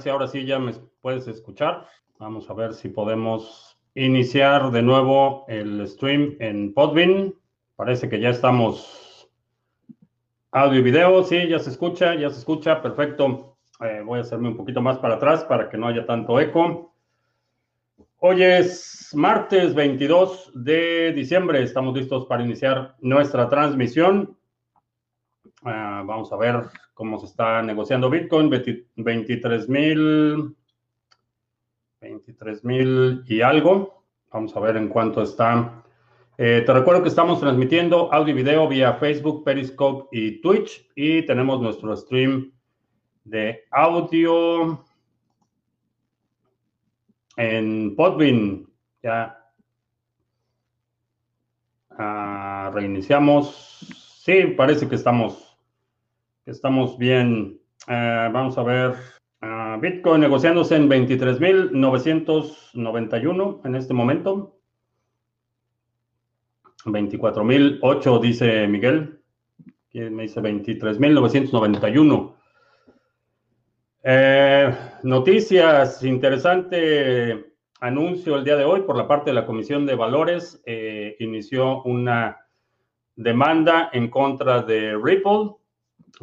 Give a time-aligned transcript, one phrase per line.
[0.00, 1.86] si ahora sí ya me puedes escuchar.
[2.18, 7.34] Vamos a ver si podemos iniciar de nuevo el stream en Podbean.
[7.76, 9.30] Parece que ya estamos
[10.52, 11.22] audio y video.
[11.24, 12.82] Sí, ya se escucha, ya se escucha.
[12.82, 13.56] Perfecto.
[13.80, 16.94] Eh, voy a hacerme un poquito más para atrás para que no haya tanto eco.
[18.18, 21.62] Hoy es martes 22 de diciembre.
[21.62, 24.36] Estamos listos para iniciar nuestra transmisión.
[25.62, 28.48] Uh, vamos a ver cómo se está negociando Bitcoin.
[28.48, 30.56] 23 mil.
[32.00, 34.04] 23 mil y algo.
[34.32, 35.82] Vamos a ver en cuánto está.
[36.38, 40.90] Eh, te recuerdo que estamos transmitiendo audio y video vía Facebook, Periscope y Twitch.
[40.94, 42.52] Y tenemos nuestro stream
[43.24, 44.82] de audio
[47.36, 48.66] en Podbean.
[49.02, 49.52] Ya
[51.90, 54.14] uh, reiniciamos.
[54.24, 55.49] Sí, parece que estamos
[56.50, 57.58] Estamos bien.
[57.86, 58.94] Uh, vamos a ver.
[59.40, 64.58] Uh, Bitcoin negociándose en 23.991 en este momento.
[66.84, 69.20] 24.008 dice Miguel.
[69.92, 72.34] ¿Quién me dice 23.991?
[74.02, 79.94] Eh, noticias, interesante anuncio el día de hoy por la parte de la Comisión de
[79.94, 80.60] Valores.
[80.66, 82.44] Eh, inició una
[83.14, 85.59] demanda en contra de Ripple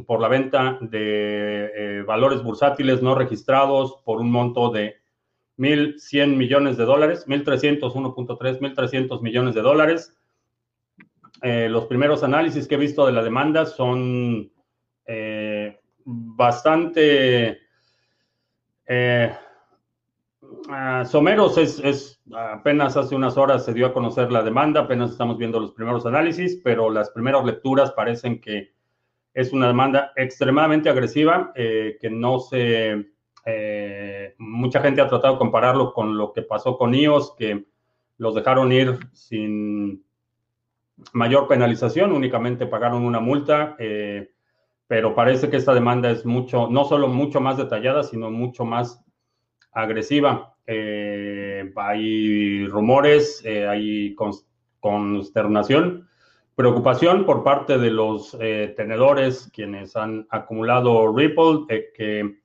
[0.05, 4.97] por la venta de eh, valores bursátiles no registrados por un monto de
[5.57, 10.15] 1.100 millones de dólares, 1.300, 1.3, 1.300 millones de dólares.
[11.41, 14.51] Eh, los primeros análisis que he visto de la demanda son
[15.05, 17.59] eh, bastante
[20.69, 21.57] ah, someros.
[21.57, 25.59] Es, es, apenas hace unas horas se dio a conocer la demanda, apenas estamos viendo
[25.59, 28.76] los primeros análisis, pero las primeras lecturas parecen que
[29.37, 33.11] es una demanda extremadamente agresiva eh, que no se...
[33.45, 37.67] Eh, mucha gente ha tratado de compararlo con lo que pasó con IOS, que
[38.17, 40.03] los dejaron ir sin
[41.13, 44.31] mayor penalización, únicamente pagaron una multa, eh,
[44.87, 49.05] pero parece que esta demanda es mucho, no solo mucho más detallada, sino mucho más
[49.71, 50.55] agresiva.
[51.75, 54.15] hay rumores, hay
[54.79, 56.06] consternación
[56.57, 62.39] preocupación por parte de los eh, tenedores quienes han acumulado Ripple eh, que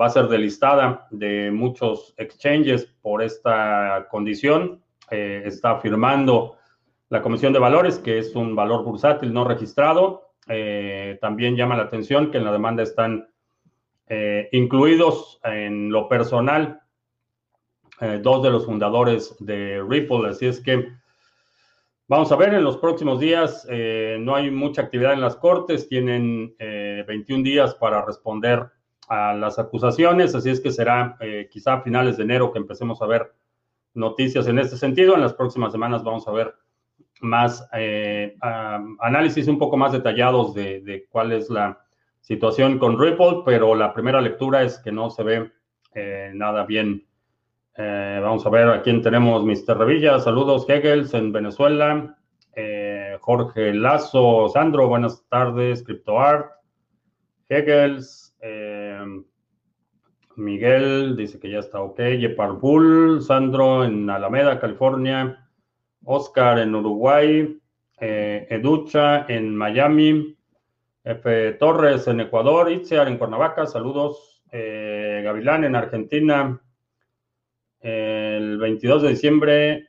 [0.00, 4.82] va a ser delistada de muchos exchanges por esta condición.
[5.10, 6.56] Eh, está firmando
[7.10, 10.32] la Comisión de Valores, que es un valor bursátil no registrado.
[11.20, 13.28] también llama la atención que en la demanda están
[14.52, 16.80] incluidos en lo personal
[18.22, 20.28] dos de los fundadores de Ripple.
[20.28, 20.99] Así es que
[22.10, 25.88] Vamos a ver, en los próximos días eh, no hay mucha actividad en las cortes,
[25.88, 27.06] tienen 21
[27.40, 28.66] eh, días para responder
[29.06, 33.00] a las acusaciones, así es que será eh, quizá a finales de enero que empecemos
[33.00, 33.32] a ver
[33.94, 35.14] noticias en este sentido.
[35.14, 36.52] En las próximas semanas vamos a ver
[37.20, 37.64] más
[38.98, 41.78] análisis un poco más detallados de, de, cuál es la
[42.22, 45.52] situación con Ripple, pero la primera lectura es que no se ve
[46.34, 47.06] nada bien
[47.82, 49.78] eh, vamos a ver a quién tenemos, Mr.
[49.78, 50.18] Revilla.
[50.18, 52.14] Saludos, Hegels en Venezuela.
[52.54, 55.82] Eh, Jorge Lazo, Sandro, buenas tardes.
[55.82, 56.50] CryptoArt.
[57.48, 58.36] Hegels.
[58.42, 59.02] Eh,
[60.36, 62.00] Miguel dice que ya está ok.
[62.18, 63.22] Yepar Bull.
[63.22, 65.48] Sandro en Alameda, California.
[66.04, 67.58] Oscar en Uruguay.
[67.98, 70.36] Educha en Miami.
[71.02, 71.52] F.
[71.52, 72.70] Torres en Ecuador.
[72.70, 73.64] Itziar en Cuernavaca.
[73.64, 74.42] Saludos.
[74.52, 76.60] Gavilán en Argentina.
[77.80, 79.88] El 22 de diciembre,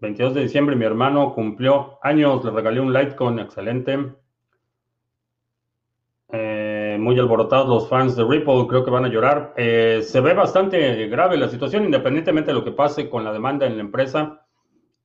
[0.00, 4.12] 22 de diciembre, mi hermano cumplió años, le regalé un Litecoin excelente.
[6.30, 9.54] Eh, muy alborotados los fans de Ripple, creo que van a llorar.
[9.56, 13.66] Eh, se ve bastante grave la situación, independientemente de lo que pase con la demanda
[13.66, 14.46] en la empresa.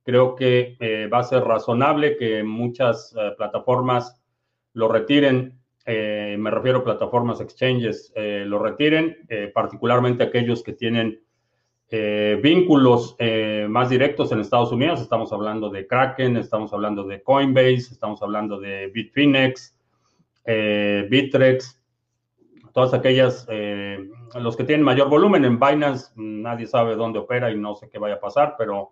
[0.04, 4.20] Creo que eh, va a ser razonable que muchas plataformas
[4.74, 10.72] lo retiren eh, me refiero a plataformas exchanges, eh, lo retiren, eh, particularmente aquellos que
[10.72, 11.20] tienen
[12.40, 13.16] vínculos
[13.68, 15.00] más directos en Estados Unidos.
[15.00, 19.76] Estamos hablando de Kraken, estamos hablando de Coinbase, estamos hablando de Bitfinex,
[20.46, 21.82] Bitrex,
[22.72, 23.44] todas aquellas,
[24.36, 27.98] los que tienen mayor volumen en Binance, nadie sabe dónde opera y no sé qué
[27.98, 28.90] vaya a pasar, pero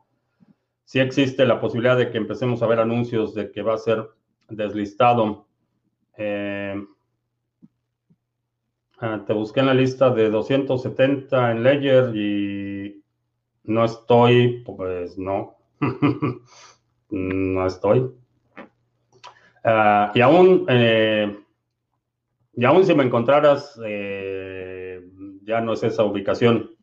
[0.83, 4.09] sí existe la posibilidad de que empecemos a ver anuncios de que va a ser
[4.49, 5.47] deslistado
[6.19, 6.75] eh,
[9.01, 13.03] ah, te busqué en la lista de 270 en Ledger y
[13.65, 15.57] no estoy, pues no,
[17.11, 18.13] no estoy.
[19.65, 21.37] Ah, y aún, eh,
[22.55, 25.01] Y aún si me encontraras, eh,
[25.45, 26.75] ya no es esa ubicación.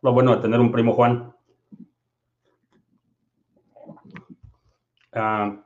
[0.00, 1.34] Lo bueno de tener un primo Juan.
[5.12, 5.60] Uh,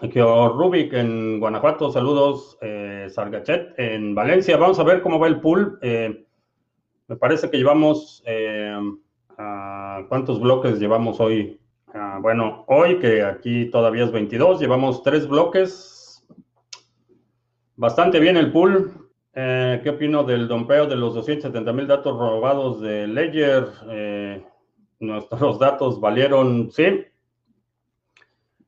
[0.00, 2.58] aquí Rubik en Guanajuato, saludos.
[2.60, 4.56] Eh, Sargachet en Valencia.
[4.56, 5.78] Vamos a ver cómo va el pool.
[5.82, 6.24] Eh,
[7.08, 8.22] me parece que llevamos.
[8.26, 8.78] Eh,
[10.08, 11.60] ¿Cuántos bloques llevamos hoy?
[11.94, 16.24] Ah, bueno, hoy que aquí todavía es 22, llevamos tres bloques.
[17.76, 19.10] Bastante bien el pool.
[19.34, 23.66] ¿Qué opino del dompeo de los 270 mil datos robados de Ledger?
[25.00, 27.04] Nuestros datos valieron, sí.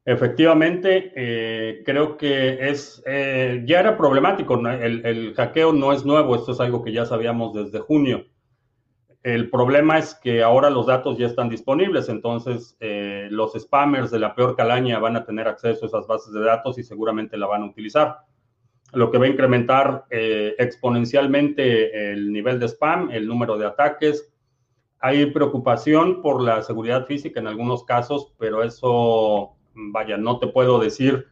[0.07, 4.55] Efectivamente, eh, creo que es ya era problemático.
[4.69, 8.27] El, el hackeo no es nuevo, esto es algo que ya sabíamos desde junio.
[9.25, 14.19] El problema es que ahora los datos ya están disponibles, entonces eh, los spammers de
[14.19, 17.47] la peor calaña van a tener acceso a esas bases de datos y seguramente la
[17.47, 18.19] van a utilizar.
[18.93, 24.31] Lo que va a incrementar eh, exponencialmente el nivel de spam, el número de ataques.
[25.01, 30.79] Hay preocupación por la seguridad física en algunos casos, pero eso, vaya, no te puedo
[30.79, 31.27] decir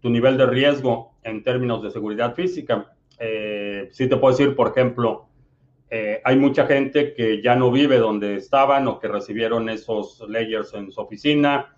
[0.00, 2.92] tu nivel de riesgo en términos de seguridad física.
[3.18, 5.28] Eh, sí te puedo decir, por ejemplo,
[5.90, 10.74] eh, hay mucha gente que ya no vive donde estaban o que recibieron esos layers
[10.74, 11.76] en su oficina,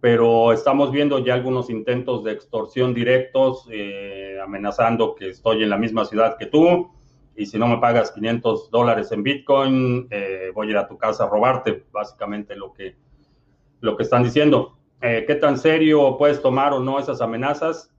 [0.00, 5.76] pero estamos viendo ya algunos intentos de extorsión directos, eh, amenazando que estoy en la
[5.76, 6.90] misma ciudad que tú
[7.40, 10.98] y si no me pagas 500 dólares en Bitcoin, eh, voy a ir a tu
[10.98, 12.96] casa a robarte, básicamente lo que,
[13.80, 14.76] lo que están diciendo.
[15.00, 17.90] ¿Qué tan serio puedes tomar o no esas amenazas?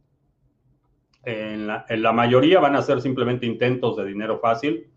[1.24, 4.92] En la, en la mayoría van a ser simplemente intentos de dinero fácil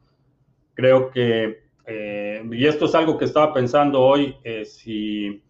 [0.75, 5.41] Creo que, eh, y esto es algo que estaba pensando hoy, eh, si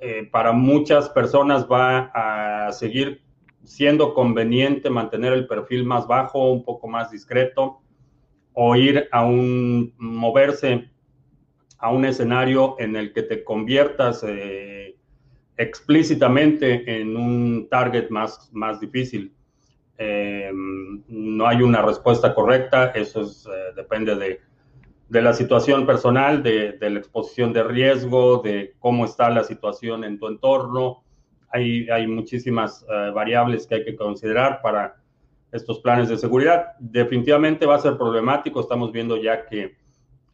[0.00, 3.22] eh, para muchas personas va a seguir
[3.62, 7.80] siendo conveniente mantener el perfil más bajo, un poco más discreto,
[8.54, 10.90] o ir a un, moverse
[11.78, 14.24] a un escenario en el que te conviertas
[15.58, 19.34] explícitamente en un target más, más difícil.
[19.98, 20.50] Eh,
[21.08, 24.40] no hay una respuesta correcta, eso es, eh, depende de,
[25.08, 30.04] de, la situación personal, de, de, la exposición de riesgo, de cómo está la situación
[30.04, 31.02] en tu entorno.
[31.50, 34.96] Hay, hay muchísimas uh, variables que hay que considerar para
[35.50, 36.72] estos planes de seguridad.
[36.78, 39.76] Definitivamente va a ser problemático, estamos viendo ya que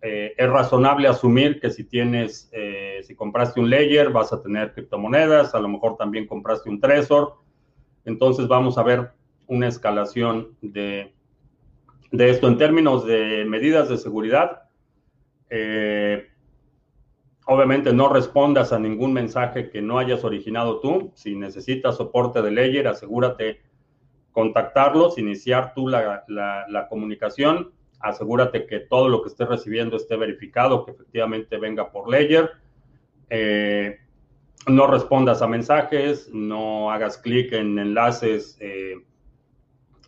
[0.06, 4.73] eh, es razonable asumir que si tienes, eh, si compraste un layer, vas a tener
[4.73, 7.35] criptomonedas, a lo mejor también compraste un Trezor.
[8.05, 9.12] Entonces vamos a ver
[9.47, 11.12] una escalación de,
[12.11, 14.62] esto en términos de medidas de seguridad.
[15.51, 16.29] Eh,
[17.47, 21.12] obviamente no respondas a ningún mensaje que no hayas originado tú.
[21.15, 23.61] Si necesitas soporte de Ledger, asegúrate
[24.33, 27.73] contactarlos, iniciar tú la, la, comunicación.
[28.01, 32.51] Asegúrate que todo lo que estés recibiendo esté verificado, que efectivamente venga por Ledger.
[33.31, 33.99] Eh,
[34.67, 38.94] no respondas a mensajes, no hagas clic en enlaces eh,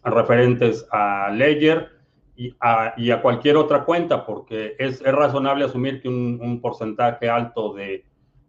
[0.02, 1.90] referentes a Ledger
[2.36, 7.72] y a, cualquier otra cuenta, porque es, es razonable asumir que un, un, porcentaje alto
[7.72, 8.04] de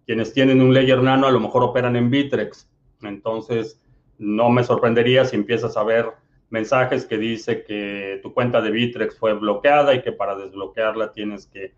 [0.05, 2.69] quienes tienen un Ledger Nano a lo mejor operan en Bitrex.
[3.01, 3.81] Entonces,
[4.17, 6.07] no me sorprendería si empiezas a ver
[6.49, 11.47] mensajes que dice que tu cuenta de Bitrex fue bloqueada y que para desbloquearla tienes
[11.47, 11.73] que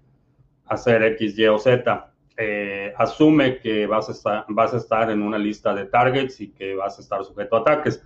[0.66, 2.09] hacer X, Y o Z.
[2.42, 4.14] Eh, asume que vas a,
[4.78, 8.02] estar, en una lista de targets y que vas a estar sujeto a ataques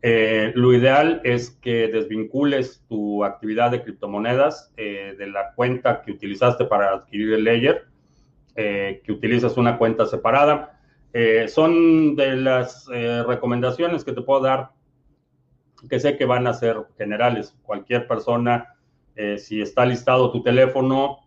[0.00, 6.12] eh, lo ideal es que desvincules tu actividad de criptomonedas eh, de la cuenta que
[6.12, 7.86] utilizaste para adquirir el layer,
[8.54, 10.74] eh, que utilizas una cuenta separada.
[11.48, 14.70] Son de las recomendaciones que te puedo dar,
[15.90, 17.56] que sé que van a ser generales.
[17.62, 18.76] Cualquier persona,
[19.36, 21.18] si está listado tu teléfono,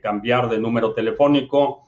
[0.00, 1.84] cambiar de número telefónico,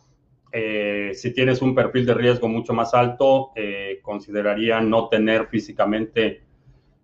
[0.59, 6.45] eh, si tienes un perfil de riesgo mucho más alto, eh, consideraría no tener físicamente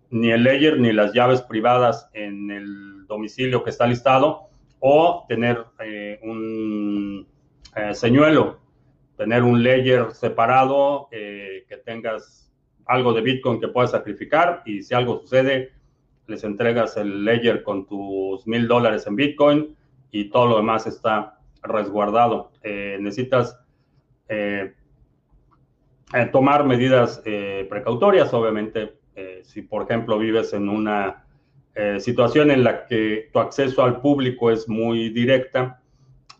[0.09, 4.47] ni el layer ni las llaves privadas en el domicilio que está listado
[4.79, 7.27] o tener eh, un
[7.75, 8.59] eh, señuelo,
[9.17, 12.51] tener un layer separado, eh, que tengas
[12.85, 15.73] algo de Bitcoin que puedas sacrificar y si algo sucede,
[16.27, 19.75] les entregas el layer con tus mil dólares en Bitcoin
[20.13, 22.51] y todo lo demás está resguardado.
[22.61, 23.59] Eh, necesitas
[24.29, 24.73] eh,
[26.13, 27.21] eh, tomar medidas
[27.67, 28.93] precautorias, obviamente,
[29.41, 31.25] si por ejemplo vives en una
[31.97, 35.81] situación en la que tu acceso al público es muy directa,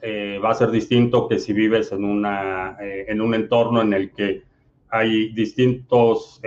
[0.04, 4.44] va a ser distinto que si vives en, una, en un entorno en el que
[4.90, 6.40] hay distintos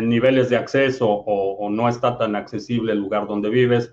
[0.00, 3.92] niveles de acceso o, no está tan accesible el lugar donde vives.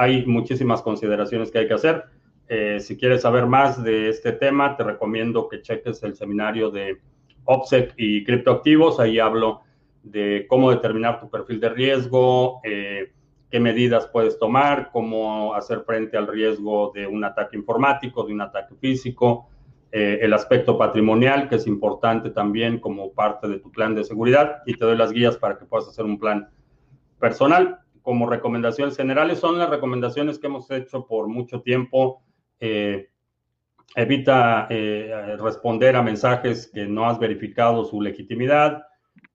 [0.00, 2.04] Hay muchísimas consideraciones que hay que hacer.
[2.48, 6.96] Eh, si quieres saber más de este tema, te recomiendo que cheques el seminario de
[7.44, 8.98] OPSEC y criptoactivos.
[8.98, 9.60] Ahí hablo
[10.02, 13.12] de cómo determinar tu perfil de riesgo, eh,
[13.50, 18.40] qué medidas puedes tomar, cómo hacer frente al riesgo de un ataque informático, de un
[18.40, 19.50] ataque físico,
[19.92, 24.62] eh, el aspecto patrimonial, que es importante también como parte de tu plan de seguridad,
[24.64, 26.48] y te doy las guías para que puedas hacer un plan
[27.18, 27.80] personal.
[28.10, 32.24] Como recomendaciones generales, son las recomendaciones que hemos hecho por mucho tiempo.
[32.58, 33.08] Eh,
[33.94, 38.82] evita eh, responder a mensajes que no has verificado su legitimidad.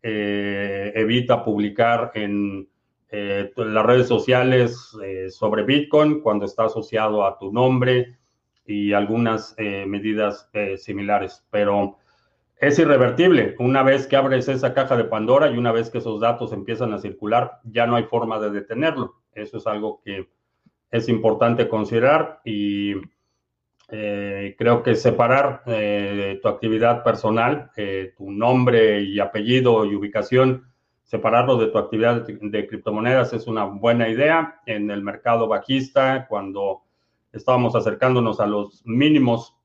[0.01, 2.67] evita publicar en
[3.09, 4.91] las redes sociales
[5.29, 8.17] sobre Bitcoin cuando está asociado a tu nombre
[8.65, 11.97] y algunas eh, medidas eh, similares, pero
[12.57, 13.55] es irrevertible.
[13.59, 16.93] Una vez que abres esa caja de Pandora y una vez que esos datos empiezan
[16.93, 19.15] a circular, ya no hay forma de detenerlo.
[19.33, 20.29] Eso es algo que
[20.91, 22.93] es importante considerar y
[23.89, 25.63] eh, creo que separar
[26.41, 27.71] tu actividad personal,
[28.17, 30.71] tu nombre y apellido y ubicación,
[31.03, 34.61] separarlo de tu actividad de criptomonedas es una buena idea.
[34.65, 36.81] En el mercado bajista, cuando
[37.31, 39.55] estábamos acercándonos a los mínimos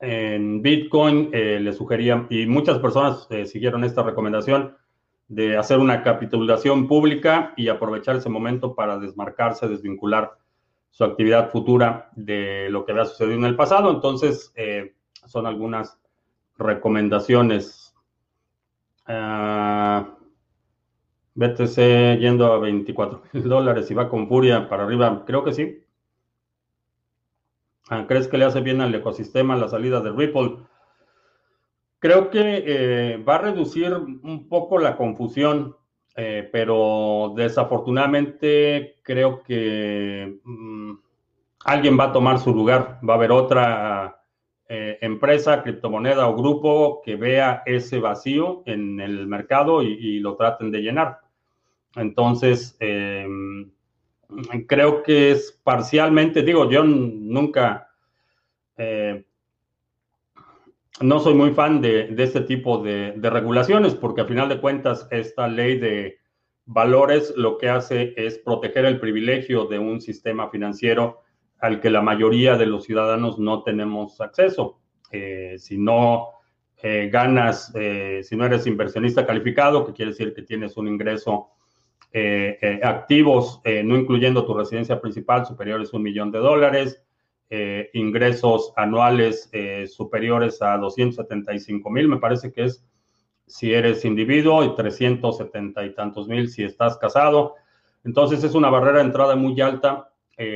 [0.00, 4.76] en Bitcoin, eh, le sugerían, y muchas personas eh, siguieron esta recomendación
[5.28, 10.32] de hacer una capitulación pública y aprovechar ese momento para desmarcarse, desvincular
[10.90, 13.90] su actividad futura de lo que había sucedido en el pasado.
[13.90, 14.94] Entonces, eh,
[15.26, 15.98] son algunas
[16.58, 17.94] recomendaciones.
[19.08, 20.16] Uh,
[21.34, 25.24] BTC yendo a 24 mil dólares y va con furia para arriba.
[25.26, 25.82] Creo que sí.
[27.88, 30.56] Ah, ¿Crees que le hace bien al ecosistema la salida de Ripple?
[31.98, 35.76] Creo que eh, va a reducir un poco la confusión,
[36.16, 40.92] eh, pero desafortunadamente creo que mm,
[41.64, 42.98] alguien va a tomar su lugar.
[43.08, 44.22] Va a haber otra
[44.68, 50.72] eh, empresa, criptomoneda o grupo que vea ese vacío en el mercado y, lo traten
[50.72, 51.20] de llenar.
[51.94, 53.70] Entonces, em,
[54.66, 57.88] creo que es parcialmente, digo, yo nunca,
[58.76, 59.24] eh,
[61.00, 65.48] no soy muy fan de, este tipo de, regulaciones porque a final de cuentas esta
[65.48, 66.18] ley de
[66.64, 71.22] valores lo que hace es proteger el privilegio de un sistema financiero
[71.60, 74.80] al que la mayoría de los ciudadanos no tenemos acceso.
[75.12, 76.28] Eh, si no
[76.82, 77.72] eh, ganas,
[78.22, 81.50] si no eres inversionista calificado, que quiere decir que tienes un ingreso
[82.18, 87.02] eh, eh, activos, eh, no incluyendo tu residencia principal, superiores a un millón de dólares,
[87.92, 89.50] ingresos anuales
[89.86, 92.84] superiores a 275 mil, me parece que es
[93.46, 97.54] si eres individuo, y 370 y tantos mil si estás casado.
[98.02, 100.10] Entonces es una barrera de entrada muy alta.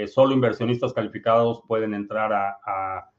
[0.09, 3.11] solo inversionistas calificados pueden entrar a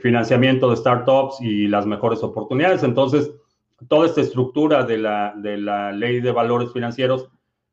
[0.00, 2.84] financiamiento de startups y las mejores oportunidades.
[2.84, 3.30] Entonces,
[3.88, 7.28] toda esta estructura de la, de la ley de valores financieros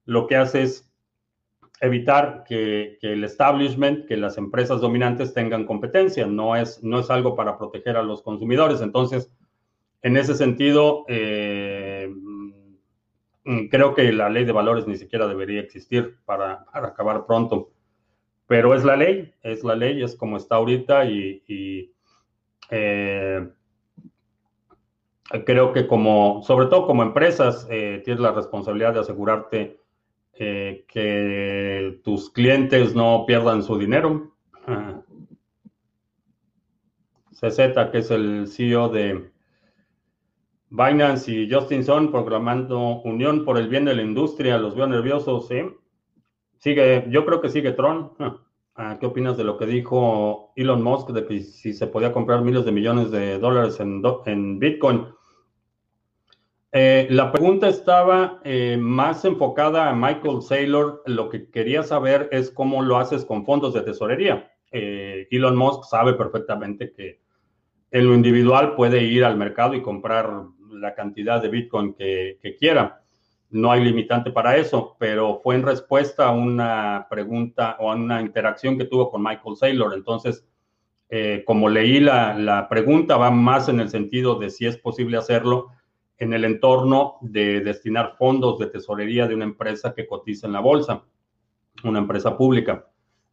[0.06, 0.94] lo que hace es
[1.82, 7.36] evitar que, el establishment, que las empresas dominantes tengan competencia, no es, no es algo
[7.36, 8.82] para proteger a los consumidores.
[8.82, 9.30] Entonces,
[10.02, 12.10] en ese sentido, eh,
[13.70, 17.72] creo que la ley de valores ni siquiera debería existir para, acabar pronto.
[18.48, 21.92] Pero es la ley, es la ley, es como está ahorita y,
[22.70, 23.50] eh,
[25.46, 29.80] creo que como, sobre todo como empresas, eh, tienes la responsabilidad de asegurarte
[30.34, 34.34] eh, que tus clientes no pierdan su dinero.
[37.34, 39.32] CZ, que es el CEO de
[40.70, 45.48] Binance y Justin Sun, proclamando unión por el bien de la industria, los veo nerviosos,
[45.48, 45.62] ¿sí?
[46.58, 48.14] Sigue, yo creo que sigue Tron.
[48.76, 52.42] Ah, ¿Qué opinas de lo que dijo Elon Musk de que si se podía comprar
[52.42, 55.08] miles de millones de dólares en, Bitcoin?
[56.72, 61.04] Eh, la pregunta estaba eh, más enfocada a Michael Saylor.
[61.06, 64.52] Lo que quería saber es cómo lo haces con fondos de tesorería.
[64.72, 67.22] Eh, Elon Musk sabe perfectamente que
[67.92, 73.03] en lo individual puede ir al mercado y comprar la cantidad de Bitcoin que, quiera.
[73.54, 78.20] No hay limitante para eso, pero fue en respuesta a una pregunta o a una
[78.20, 79.94] interacción que tuvo con Michael Saylor.
[79.94, 80.44] Entonces,
[81.46, 85.68] como leí la, pregunta, va más en el sentido de si es posible hacerlo
[86.18, 90.60] en el entorno de destinar fondos de tesorería de una empresa que cotiza en la
[90.60, 91.04] bolsa,
[91.84, 92.88] una empresa pública.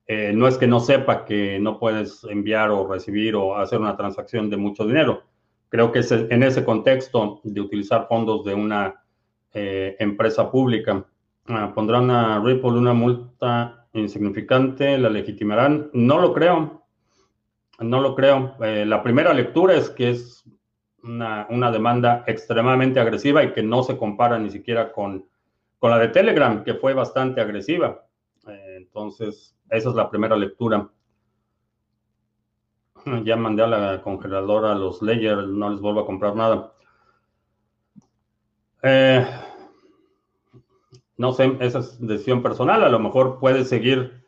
[0.07, 3.97] Eh, no es que no sepa que no puedes enviar o recibir o hacer una
[3.97, 5.23] transacción de mucho dinero.
[5.71, 9.03] Creo que en ese contexto de utilizar fondos de una
[9.53, 11.05] empresa pública.
[11.47, 15.91] Ah, pondrán a Ripple una multa insignificante, la legitimarán.
[15.93, 16.85] No lo creo.
[17.79, 18.55] No lo creo.
[18.59, 20.45] la primera lectura es que es
[21.03, 25.27] una, demanda extremadamente agresiva y que no se compara ni siquiera con,
[25.79, 28.07] con la de Telegram, que fue bastante agresiva.
[28.77, 30.89] entonces, esa es la primera lectura.
[33.25, 36.73] Ya mandé a la congeladora a los layers, no les vuelvo a comprar nada.
[38.83, 39.27] Eh,
[41.17, 42.83] no sé, esa es decisión personal.
[42.85, 44.25] A lo mejor puede seguir,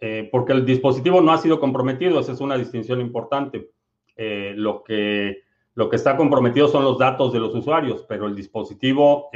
[0.00, 3.70] eh, porque el dispositivo no ha sido comprometido, esa es una distinción importante.
[4.16, 5.42] Eh, lo, que,
[5.74, 9.30] lo que está comprometido son los datos de los usuarios, pero el dispositivo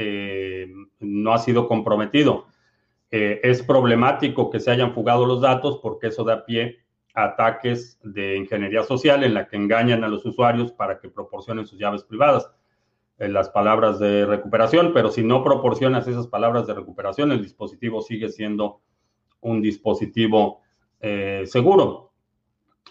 [0.99, 2.45] no ha sido comprometido.
[3.11, 6.77] es problemático que se hayan fugado los datos porque eso da pie
[7.13, 11.79] ataques de ingeniería social en la que engañan a los usuarios para que proporcionen sus
[11.79, 12.49] llaves privadas,
[13.19, 18.29] las palabras de recuperación, pero si no proporcionas esas palabras de recuperación, el dispositivo sigue
[18.29, 18.81] siendo
[19.41, 20.61] un dispositivo
[21.01, 22.13] eh, seguro.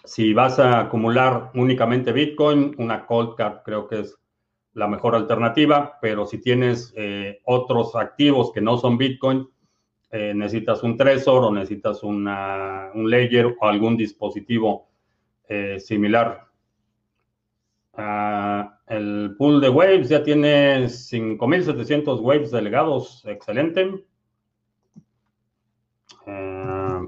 [0.05, 4.19] Si vas a acumular únicamente Bitcoin, una cold card creo que es
[4.73, 9.47] la mejor alternativa, pero si tienes eh, otros activos que no son Bitcoin,
[10.11, 14.89] eh, necesitas un Trezor o necesitas una, un Ledger o algún dispositivo
[15.47, 16.48] eh, similar.
[17.93, 24.05] Ah, el pool de waves ya tiene 5.700 waves delegados, excelente.
[26.25, 27.01] Ah,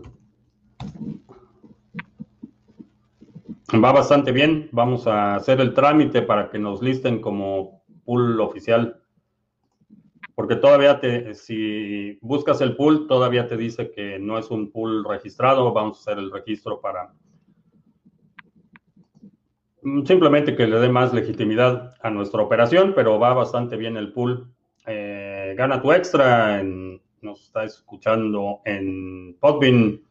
[3.74, 4.70] va bastante bien.
[4.72, 8.98] Vamos a hacer el trámite para que nos listen como pool oficial.
[10.36, 15.06] Porque todavía te, si buscas el pool, todavía te dice que no es un pool
[15.06, 15.72] registrado.
[15.72, 17.14] Vamos a hacer el registro para
[20.06, 24.52] simplemente que le dé más legitimidad a nuestra operación, pero va bastante bien el pool.
[24.86, 26.64] Eh, gana tu extra,
[27.22, 30.02] nos está escuchando en Podbean,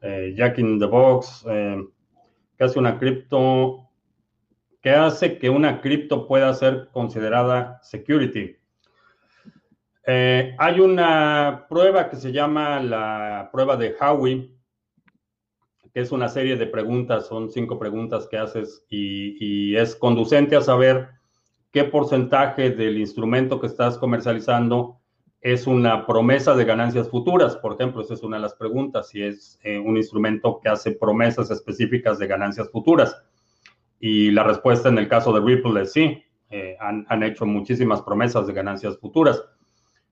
[0.00, 1.82] eh, Jack in the Box, eh,
[2.56, 3.88] que hace una cripto,
[4.80, 8.56] que hace que una cripto pueda ser considerada security.
[10.04, 14.52] Eh, hay una prueba que se llama la prueba de Howie,
[15.92, 20.60] que es una serie de preguntas, son cinco preguntas que haces y, es conducente a
[20.60, 21.08] saber
[21.70, 24.98] qué porcentaje del instrumento que estás comercializando
[25.40, 27.56] es una promesa de ganancias futuras.
[27.56, 30.92] Por ejemplo, esa es una de las preguntas, si es eh, un instrumento que hace
[30.92, 33.20] promesas específicas de ganancias futuras.
[33.98, 38.02] Y la respuesta en el caso de Ripple es sí, eh, han, han hecho muchísimas
[38.02, 39.42] promesas de ganancias futuras.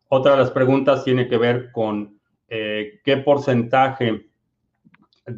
[0.08, 4.29] Otra de las preguntas tiene que ver con eh, qué porcentaje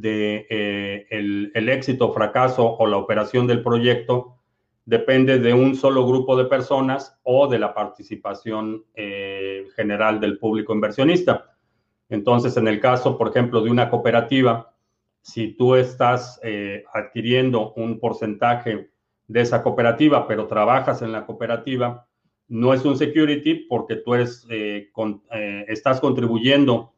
[0.01, 4.39] de eh, el, éxito o fracaso o la operación del proyecto
[4.85, 10.75] depende de un solo grupo de personas o de la participación eh, general del público
[10.75, 11.55] inversionista.
[12.09, 14.75] Entonces, en el caso, por ejemplo, de una cooperativa,
[15.23, 16.41] si tú estás
[16.93, 18.91] adquiriendo un porcentaje
[19.29, 22.07] de esa cooperativa, pero trabajas en la cooperativa,
[22.49, 24.91] no es un security porque tú eres, eh,
[25.33, 26.93] eh, estás contribuyendo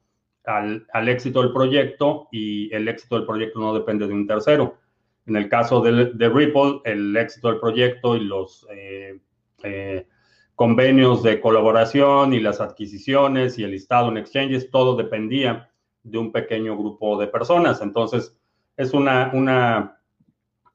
[0.44, 4.78] al, éxito del proyecto y el éxito del proyecto no depende de un tercero.
[5.26, 10.07] En el caso de, Ripple, el éxito del proyecto y los eh,
[10.54, 15.70] convenios de colaboración y las adquisiciones y el listado en exchanges, todo dependía
[16.02, 17.80] de un pequeño grupo de personas.
[17.80, 18.38] Entonces,
[18.76, 19.98] es una, una,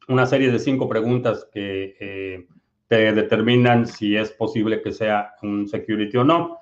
[0.08, 2.48] una serie de cinco preguntas que
[2.90, 6.60] te determinan si es posible que sea un security o no.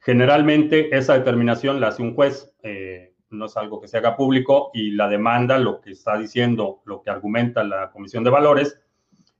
[0.00, 4.70] Generalmente esa determinación la hace un juez, eh, no es algo que se haga público
[4.72, 8.80] y la demanda, lo que está diciendo, lo que argumenta la Comisión de Valores,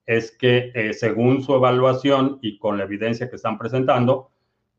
[0.04, 4.32] es que eh, según su evaluación y con la evidencia que están presentando,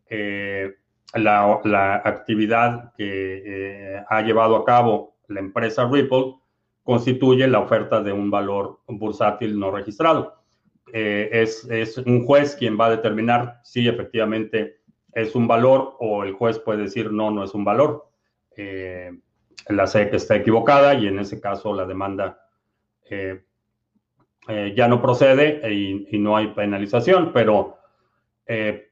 [0.07, 0.75] eh,
[1.15, 6.35] la, la, actividad que ha llevado a cabo la empresa Ripple
[6.83, 10.41] constituye la oferta de un valor bursátil no registrado.
[10.93, 14.80] Es, es, un juez quien va a determinar si efectivamente
[15.13, 18.09] es un valor o el juez puede decir no, no es un valor.
[18.55, 19.11] Eh,
[19.67, 22.39] la SEC está equivocada y en ese caso la demanda
[23.09, 23.43] eh,
[24.75, 27.77] ya no procede y, no hay penalización, pero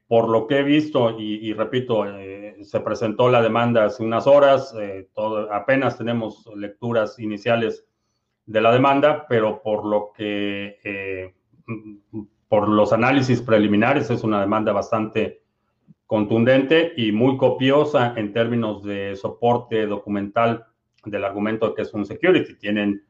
[0.08, 2.06] por lo que he visto y, repito,
[2.62, 4.74] se presentó la demanda hace unas horas,
[5.50, 7.84] apenas tenemos lecturas iniciales
[8.46, 11.34] de la demanda, pero por lo que
[12.50, 15.39] por los análisis preliminares es una demanda bastante
[16.10, 20.66] contundente y muy copiosa en términos de soporte documental
[21.04, 22.56] del argumento de que es un security.
[22.56, 23.04] Tienen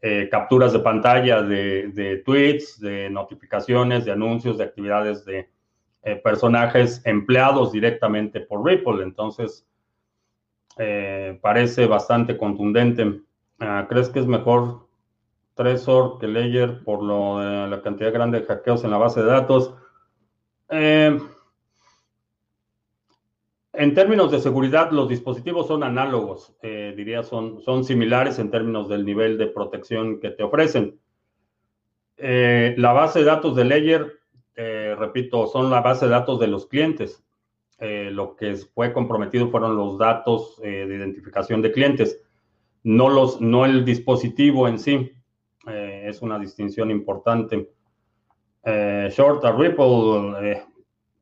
[0.00, 5.50] eh, capturas de pantalla de, tweets, de notificaciones, de anuncios, de actividades de
[6.22, 9.02] personajes empleados directamente por Ripple.
[9.02, 9.66] Entonces,
[11.40, 13.22] parece bastante contundente.
[13.58, 14.86] Ah, ¿Crees que es mejor
[15.56, 19.74] Trezor que Ledger por lo la cantidad grande de hackeos en la base de datos?
[20.68, 21.18] Eh,
[23.76, 28.88] en términos de seguridad, los dispositivos son análogos, eh, diría, son, son similares en términos
[28.88, 30.98] del nivel de protección que te ofrecen.
[32.16, 34.12] Eh, la base de datos de Ledger,
[34.98, 37.22] repito, son la base de datos de los clientes.
[37.78, 42.18] lo que fue comprometido fueron los datos de identificación de clientes,
[42.82, 45.12] no, los, no el dispositivo en sí.
[45.66, 47.70] es una distinción importante.
[48.64, 50.64] short a Ripple,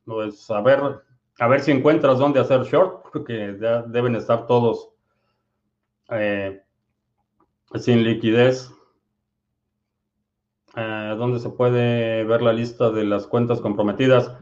[0.05, 1.04] pues a ver,
[1.39, 4.91] a ver si encuentras dónde hacer short, porque ya deben estar todos
[6.11, 6.63] eh,
[7.75, 8.71] sin liquidez.
[10.77, 14.37] Eh, ¿Dónde se puede ver la lista de las cuentas comprometidas?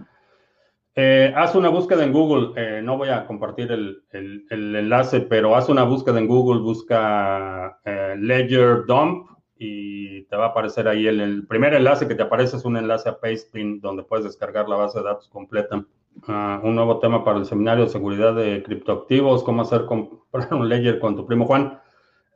[0.94, 2.82] Eh, haz una búsqueda en Google.
[2.82, 4.04] no voy a compartir el,
[4.50, 6.60] enlace, pero haz una búsqueda en Google.
[6.60, 7.78] Busca
[8.18, 12.56] Ledger Dump y te va a aparecer ahí el, el, primer enlace que te aparece
[12.56, 15.84] es un enlace a Pastebin donde puedes descargar la base de datos completa.
[16.26, 21.00] Un nuevo tema para el seminario de seguridad de criptoactivos, cómo hacer comprar un ledger
[21.00, 21.80] con tu primo Juan.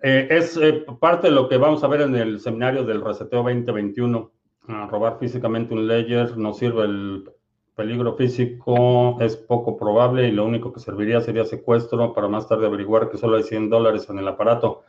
[0.03, 3.43] Eh, es eh, parte de lo que vamos a ver en el seminario del Reseteo
[3.43, 4.31] 2021.
[4.69, 7.31] Ah, robar físicamente un ledger no sirve el
[7.77, 12.67] peligro físico, es poco probable y lo único que serviría sería secuestro para más tarde
[12.67, 14.83] averiguar que solo hay 100 dólares en el aparato.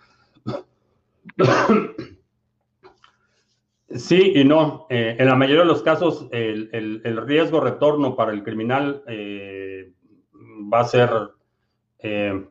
[3.90, 4.86] Sí y no.
[4.90, 9.94] Eh, en la mayoría de los casos, el, riesgo retorno para el criminal eh,
[10.34, 11.10] va a ser...
[12.00, 12.46] Eh,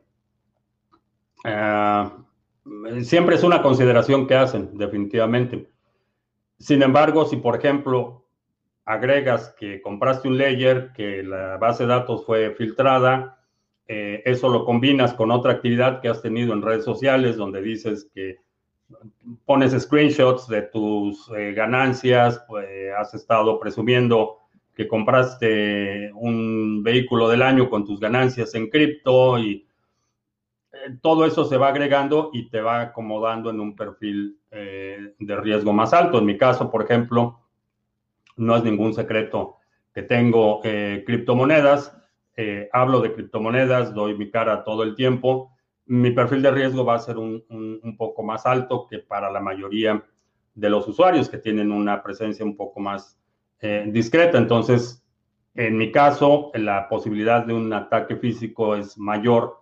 [3.01, 5.69] siempre es una consideración que hacen, definitivamente.
[6.57, 8.25] Sin embargo, si por ejemplo
[8.83, 13.39] agregas que compraste un ledger, que la base de datos fue filtrada,
[13.85, 18.37] eso lo combinas con otra actividad que has tenido en redes sociales donde dices que
[19.45, 24.37] pones screenshots de tus eh, ganancias, pues, has estado presumiendo
[24.73, 29.67] que compraste un vehículo del año con tus ganancias en cripto y
[30.71, 35.35] eh, todo eso se va agregando y te va acomodando en un perfil eh, de
[35.37, 36.19] riesgo más alto.
[36.19, 37.41] En mi caso, por ejemplo,
[38.35, 39.55] no es ningún secreto
[39.93, 41.91] que tengo criptomonedas,
[42.71, 45.56] hablo de criptomonedas, doy mi cara todo el tiempo
[45.87, 50.03] mi perfil de riesgo va a ser un, poco más alto que para la mayoría
[50.53, 53.17] de los usuarios que tienen una presencia un poco más
[53.61, 54.37] eh, discreta.
[54.37, 55.03] Entonces,
[55.55, 59.61] en mi caso, la posibilidad de un ataque físico es mayor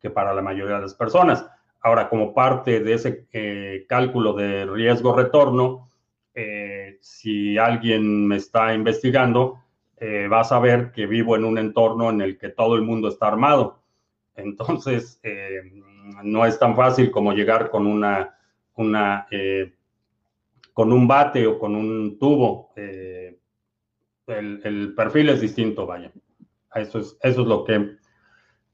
[0.00, 1.46] que para la mayoría de las personas.
[1.80, 5.90] Ahora, como parte de ese eh, cálculo de riesgo-retorno,
[6.34, 9.58] eh, si alguien me está investigando,
[10.02, 13.28] va a saber que vivo en un entorno en el que todo el mundo está
[13.28, 13.81] armado
[14.36, 15.62] entonces, eh,
[16.22, 18.36] no es tan fácil como llegar con una,
[19.30, 19.72] eh,
[20.72, 22.72] con un bate o con un tubo.
[22.76, 23.38] Eh,
[24.26, 26.12] el, perfil es distinto, vaya.
[26.74, 27.96] Eso es, eso es lo que,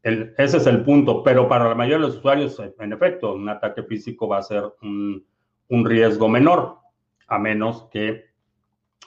[0.03, 1.23] ese es el punto.
[1.23, 4.65] Pero para la mayoría de los usuarios, en efecto, un ataque físico va a ser
[4.83, 5.27] un,
[5.69, 6.79] un riesgo menor,
[7.27, 8.27] a menos que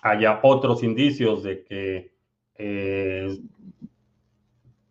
[0.02, 2.12] haya otros indicios de que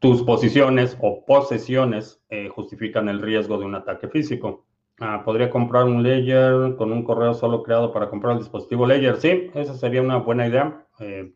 [0.00, 4.66] tus posiciones o posesiones eh, justifican el riesgo de un ataque físico.
[4.98, 9.16] Ah, podría comprar un Ledger con un correo solo creado para comprar el dispositivo Ledger.
[9.18, 10.86] Sí, esa sería una buena idea.
[10.98, 11.32] Eh,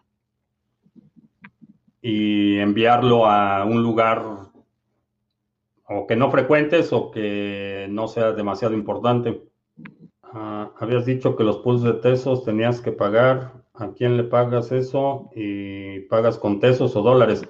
[2.00, 4.22] y enviarlo a un lugar
[5.86, 9.42] o que no frecuentes o que no sea demasiado importante.
[10.22, 13.52] Ah, habías dicho que los pools de Tesos tenías que pagar.
[13.74, 15.30] ¿A quién le pagas eso?
[15.34, 17.42] Y pagas con Tesos o dólares.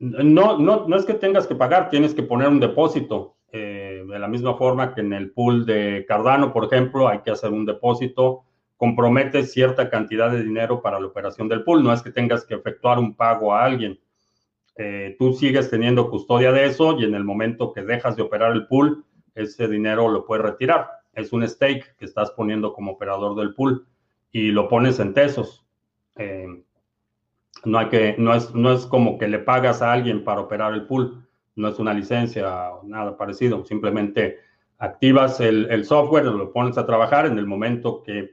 [0.00, 3.36] No, no, no es que tengas que pagar, tienes que poner un depósito.
[3.50, 7.30] Eh, de la misma forma que en el pool de Cardano, por ejemplo, hay que
[7.30, 8.44] hacer un depósito,
[8.76, 11.82] compromete cierta cantidad de dinero para la operación del pool.
[11.82, 13.98] No es que tengas que efectuar un pago a alguien.
[14.76, 18.52] Eh, tú sigues teniendo custodia de eso y en el momento que dejas de operar
[18.52, 20.88] el pool, ese dinero lo puedes retirar.
[21.12, 23.86] Es un stake que estás poniendo como operador del pool
[24.30, 25.64] y lo pones en tesos.
[26.16, 26.46] Eh,
[27.64, 30.86] no, que, no, es, no es como que le pagas a alguien para operar el
[30.86, 34.38] pool, no es una licencia o nada parecido, simplemente
[34.78, 38.30] activas el, software, lo pones a trabajar en el momento que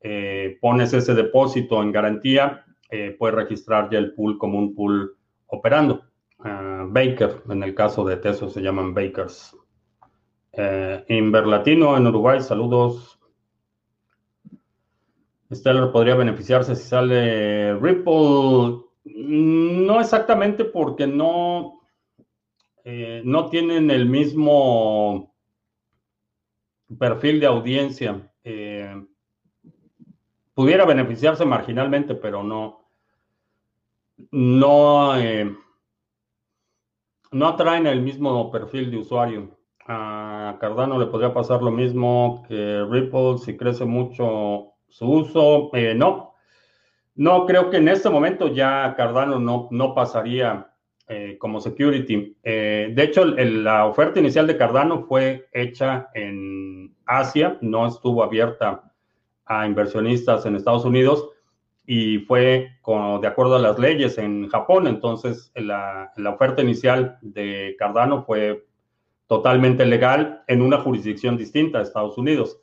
[0.00, 5.16] eh, pones ese depósito en garantía, eh, puedes registrar ya el pool como un pool
[5.46, 6.02] operando.
[6.38, 9.56] Ah, Baker, en el caso de Teso se llaman Bakers.
[10.52, 13.19] Eh, Inverlatino en Uruguay, saludos.
[15.52, 18.84] Stellar podría beneficiarse si sale Ripple.
[19.04, 21.80] No exactamente porque no,
[22.84, 25.34] eh, no tienen el mismo
[26.98, 28.30] perfil de audiencia.
[28.44, 29.04] Eh,
[30.54, 32.86] pudiera beneficiarse marginalmente, pero no,
[34.30, 35.56] no, eh,
[37.32, 39.58] no atraen el mismo perfil de usuario.
[39.86, 45.70] A Cardano le podría pasar lo mismo que Ripple si crece mucho su uso.
[45.96, 46.34] no,
[47.14, 50.70] no, creo que en este momento ya Cardano no, no pasaría
[51.12, 52.36] eh, como security.
[52.42, 58.92] Eh, de hecho, la oferta inicial de Cardano fue hecha en Asia, no estuvo abierta
[59.44, 61.28] a inversionistas en Estados Unidos
[61.84, 62.68] y fue
[63.20, 64.86] de acuerdo a las leyes en Japón.
[64.86, 68.64] Entonces, la, la oferta inicial de Cardano fue
[69.26, 72.60] totalmente legal en una jurisdicción distinta a Estados Unidos.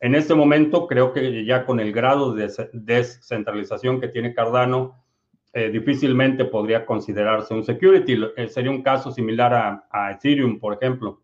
[0.00, 5.04] En este momento creo que ya con el grado de descentralización que tiene Cardano,
[5.52, 8.18] eh, difícilmente podría considerarse un security.
[8.36, 11.20] Eh, sería un caso similar a, Ethereum, por ejemplo,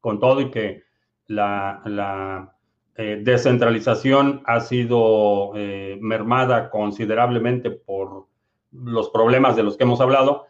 [0.00, 0.84] con todo y que
[1.26, 2.54] la,
[2.96, 5.52] eh, descentralización ha sido
[6.00, 8.26] mermada considerablemente por
[8.72, 10.46] los problemas de los que hemos hablado,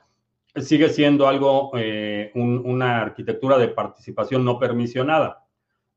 [0.57, 1.71] sigue siendo algo,
[2.35, 5.45] una arquitectura de participación no permisionada.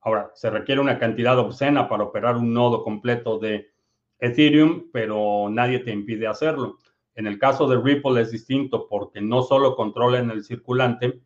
[0.04, 3.72] Ahora, se requiere una cantidad obscena para operar un nodo completo de
[4.20, 6.78] Ethereum, pero nadie te impide hacerlo.
[7.16, 11.22] En el caso de Ripple es distinto porque no solo controlan el circulante,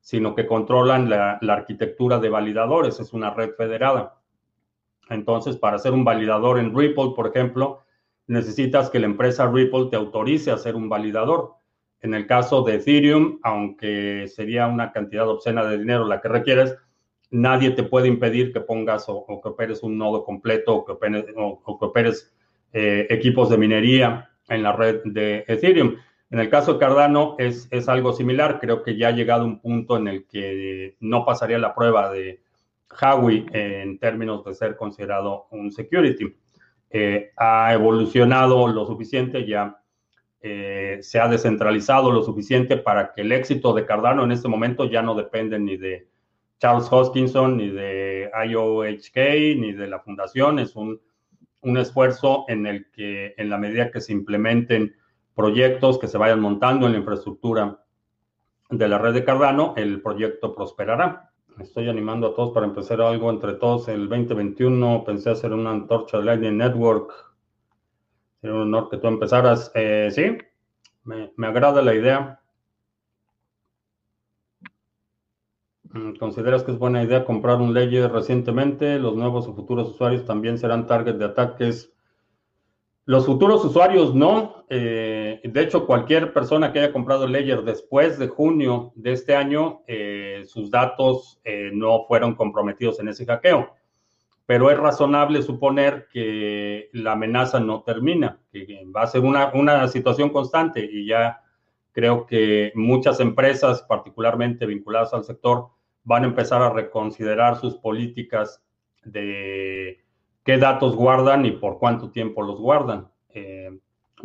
[0.00, 3.00] sino que controlan la, arquitectura de validadores.
[3.00, 4.20] Es una red federada.
[5.08, 7.80] Entonces, para ser un validador en Ripple, por ejemplo,
[8.26, 11.54] necesitas que la empresa Ripple te autorice a ser un validador.
[12.00, 16.76] En el caso de Ethereum, aunque sería una cantidad obscena de dinero la que requieres,
[17.30, 20.92] nadie te puede impedir que pongas o, que operes un nodo completo o que
[21.84, 22.32] operes,
[22.72, 25.96] eh, equipos de minería en la red de Ethereum.
[26.30, 28.60] En el caso de Cardano es, es, algo similar.
[28.60, 32.40] Creo que ya ha llegado un punto en el que no pasaría la prueba de
[32.90, 36.34] Huawei en términos de ser considerado un security.
[36.90, 39.80] Eh, ha evolucionado lo suficiente, ya
[40.42, 44.86] eh, se ha descentralizado lo suficiente para que el éxito de Cardano en este momento
[44.86, 46.08] ya no depende ni de
[46.60, 49.16] Charles Hoskinson, ni de IOHK,
[49.58, 50.58] ni de la fundación.
[50.58, 51.00] Es un,
[51.62, 54.94] esfuerzo en el que, en la medida que se implementen
[55.34, 57.82] proyectos que se vayan montando en la infraestructura
[58.68, 61.30] de la red de Cardano, el proyecto prosperará.
[61.58, 63.88] Estoy animando a todos para empezar algo entre todos.
[63.88, 67.12] El 2021 pensé hacer una antorcha de Lightning Network.
[68.40, 69.72] Sería un honor que tú empezaras.
[69.74, 70.36] Eh, sí,
[71.04, 72.39] me, me agrada la idea.
[76.20, 79.00] ¿Consideras que es buena idea comprar un Ledger recientemente?
[79.00, 81.92] ¿Los nuevos o futuros usuarios también serán target de ataques?
[83.06, 84.66] Los futuros usuarios no.
[84.68, 89.82] Eh, de hecho, cualquier persona que haya comprado Ledger después de junio de este año,
[89.88, 93.74] eh, sus datos eh, no fueron comprometidos en ese hackeo.
[94.46, 99.88] Pero es razonable suponer que la amenaza no termina, que va a ser una, una
[99.88, 101.42] situación constante y ya
[101.90, 105.70] creo que muchas empresas, particularmente vinculadas al sector,
[106.04, 108.62] van a empezar a reconsiderar sus políticas
[109.04, 110.02] de
[110.44, 113.78] qué datos guardan y por cuánto tiempo los guardan, eh,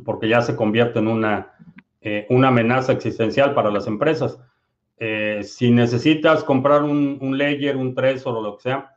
[0.03, 1.53] porque ya se convierte en una,
[2.01, 4.39] eh, una amenaza existencial para las empresas.
[4.97, 8.91] Eh, si necesitas comprar un, un, Ledger, un Trezor o lo que sea,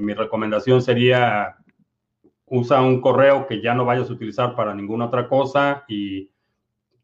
[0.00, 1.58] mi recomendación sería
[2.46, 6.30] usa un correo que ya no vayas a utilizar para ninguna otra cosa y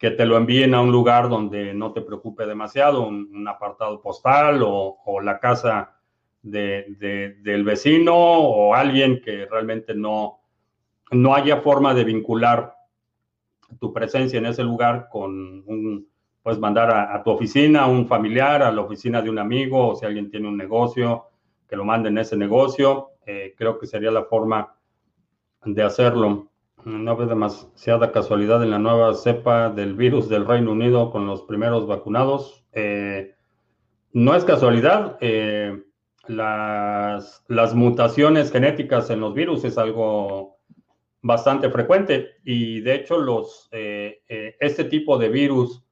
[0.00, 4.62] que te lo envíen a un lugar donde no te preocupe demasiado, un, apartado postal
[4.64, 6.00] o, la casa
[6.42, 10.40] del vecino o alguien que realmente no,
[11.10, 12.74] no haya forma de vincular
[13.78, 16.08] tu presencia en ese lugar con un,
[16.42, 19.96] puedes mandar a, tu oficina, a un familiar, a la oficina de un amigo, o
[19.96, 21.26] si alguien tiene un negocio,
[21.68, 23.10] que lo manden ese negocio.
[23.26, 24.74] Eh, creo que sería la forma
[25.62, 26.49] de hacerlo.
[26.84, 31.42] No ve demasiada casualidad en la nueva cepa del virus del Reino Unido con los
[31.42, 32.64] primeros vacunados.
[32.72, 33.34] Eh,
[34.12, 35.18] no es casualidad.
[35.20, 35.82] Eh,
[36.26, 37.42] las,
[37.74, 40.58] mutaciones genéticas en los virus es algo
[41.22, 44.22] bastante frecuente y de hecho los, eh,
[44.58, 45.84] este tipo de virus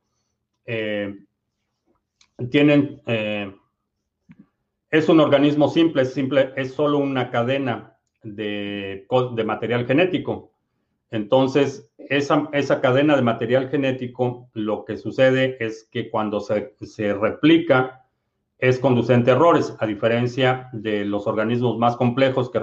[2.50, 3.02] tienen,
[4.90, 10.57] es un organismo simple, simple, es solo una cadena de, de material genético.
[11.10, 16.74] Entonces, esa, esa, cadena de material genético, lo que sucede es que cuando se,
[17.14, 18.04] replica,
[18.58, 22.60] es conducente a errores, a diferencia de los organismos más complejos que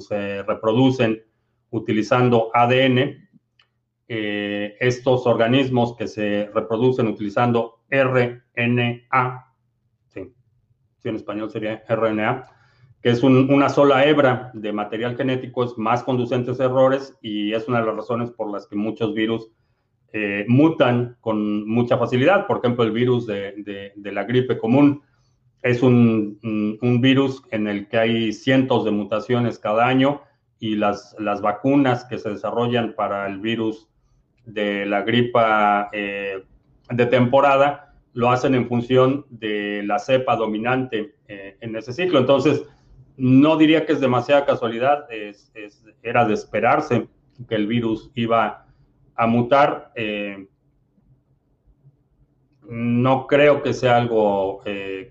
[0.00, 1.24] se, reproducen
[1.70, 3.28] utilizando ADN.
[4.06, 9.46] eh, estos organismos que se reproducen utilizando RNA,
[10.08, 10.34] sí,
[11.04, 12.53] en español sería RNA,
[13.04, 17.68] que es una sola hebra de material genético, es más conducente a errores y es
[17.68, 19.50] una de las razones por las que muchos virus
[20.14, 22.46] eh, mutan con mucha facilidad.
[22.46, 25.02] Por ejemplo, el virus de, la gripe común
[25.60, 26.38] es un,
[27.02, 30.22] virus en el que hay cientos de mutaciones cada año
[30.58, 33.86] y las, las vacunas que se desarrollan para el virus
[34.46, 36.42] de la gripa eh,
[36.88, 42.18] de temporada lo hacen en función de la cepa dominante eh, en ese ciclo.
[42.18, 42.64] Entonces,
[43.16, 45.06] no diría que es demasiada casualidad,
[46.02, 47.08] era de esperarse
[47.48, 48.66] que el virus iba
[49.14, 49.92] a mutar.
[49.94, 50.48] Eh,
[52.62, 54.62] no creo que sea algo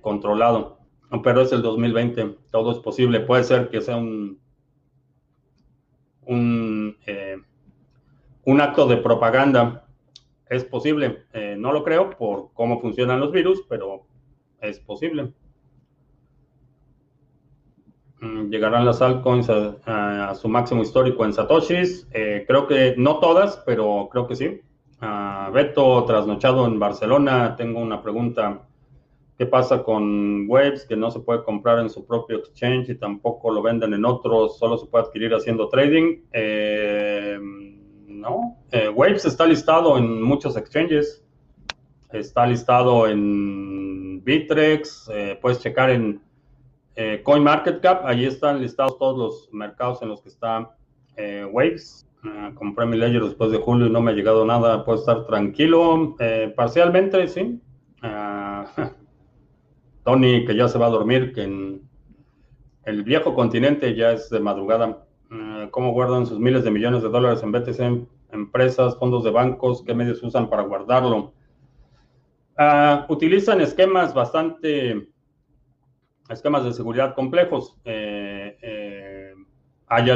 [0.01, 0.79] controlado,
[1.23, 3.19] pero es el 2020, todo es posible.
[3.19, 4.39] Puede ser que sea un,
[6.25, 6.97] un
[8.45, 9.85] un acto de propaganda.
[10.49, 14.05] Es posible, eh, no lo creo por cómo funcionan los virus, pero
[14.61, 15.33] es posible.
[18.23, 22.07] Mm, llegarán las altcoins a, su máximo histórico en Satoshis.
[22.12, 24.62] Eh, creo que no todas, pero creo que sí.
[25.01, 28.62] Uh, Beto, trasnochado en Barcelona, tengo una pregunta.
[29.38, 33.51] ¿Qué pasa con Waves que no se puede comprar en su propio exchange y tampoco
[33.51, 34.57] lo venden en otros?
[34.57, 36.21] Solo se puede adquirir haciendo trading.
[36.31, 37.38] Eh,
[38.07, 38.57] ¿no?
[38.71, 41.25] Eh, Waves está listado en muchos exchanges.
[42.13, 45.12] Está listado en Bitrex.
[45.41, 46.21] Puedes checar en
[46.95, 48.06] eh, CoinMarketCap.
[48.06, 50.75] Allí están listados todos los mercados en los que está
[51.51, 52.06] Waves.
[52.23, 54.84] Ah, compré mi ledger después de julio y no me ha llegado nada.
[54.86, 56.15] Puedo estar tranquilo.
[56.56, 57.62] parcialmente, sí.
[58.01, 58.65] Ah,
[60.03, 61.82] Tony, que ya se va a dormir, que en
[62.86, 65.06] el viejo continente ya es de madrugada.
[65.32, 68.08] Ah, ¿Cómo guardan sus miles de millones de dólares en BTC?
[68.34, 71.34] empresas, fondos de bancos, qué medios usan para guardarlo.
[73.10, 75.08] Utilizan esquemas bastante,
[76.29, 77.75] esquemas de seguridad complejos.
[77.86, 79.33] Eh, eh,
[79.88, 80.12] hay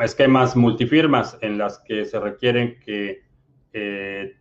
[0.00, 3.20] esquemas multifirmas en las que se requieren que
[3.72, 4.34] eh,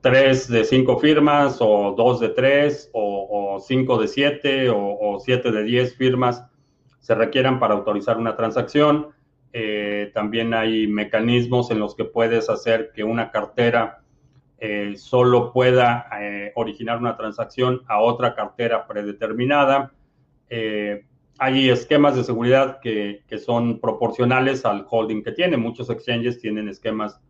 [0.00, 5.64] tres de cinco firmas o dos de tres o, cinco de siete o, siete de
[5.64, 6.44] diez firmas
[7.00, 9.08] se requieran para autorizar una transacción.
[10.14, 14.04] También hay mecanismos en los que puedes hacer que una cartera
[14.58, 19.92] eh, solo pueda eh, originar una transacción a otra cartera predeterminada.
[21.38, 25.56] hay esquemas de seguridad que, son proporcionales al holding que tiene.
[25.56, 27.20] Muchos exchanges tienen esquemas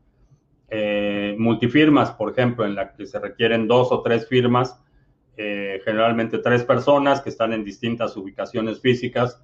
[1.38, 4.79] multifirmas, por ejemplo, en la que se requieren dos o tres firmas,
[5.37, 9.43] generalmente tres personas que están en distintas ubicaciones físicas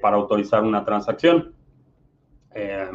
[0.00, 1.56] para autorizar una transacción.
[2.56, 2.88] Eh,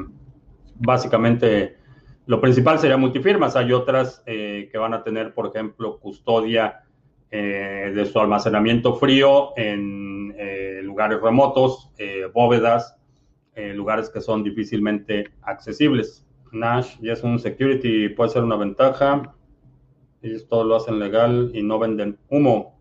[0.79, 1.77] básicamente,
[2.25, 3.55] lo principal sería multifirmas.
[3.55, 6.83] Hay otras eh, que van a tener, por ejemplo, custodia
[7.29, 10.11] eh, de su almacenamiento frío en
[10.83, 11.91] lugares remotos,
[12.33, 12.97] bóvedas,
[13.55, 16.25] lugares que son difícilmente accesibles.
[16.51, 19.33] Nash ya es un security, puede ser una ventaja.
[20.21, 22.77] Ellos todo lo hacen legal y no venden humo.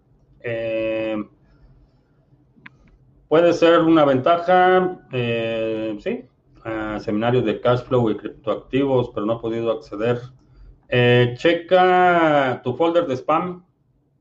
[3.29, 4.99] puede ser una ventaja,
[6.01, 6.25] sí,
[7.01, 10.21] seminarios de cash flow y criptoactivos, pero no he podido acceder.
[10.89, 13.65] Eh, checa tu folder de spam.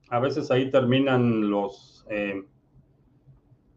[0.09, 2.43] A veces ahí terminan los eh,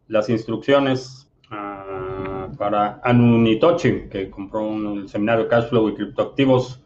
[0.07, 6.79] las instrucciones ah, para Anunitochi, que compró un, el seminario de cash flow y criptoactivos.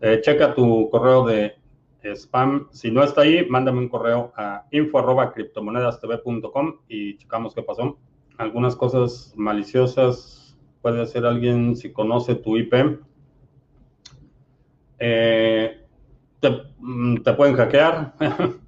[0.00, 1.56] Eh, checa tu correo de
[2.04, 2.68] spam.
[2.70, 7.98] Si no está ahí, mándame un correo a info.criptomonedastv.com y checamos qué pasó.
[8.36, 10.37] Algunas cosas maliciosas
[10.88, 12.72] puede ser alguien si conoce tu IP.
[14.98, 15.86] Eh,
[16.78, 18.14] mm, te, pueden hackear.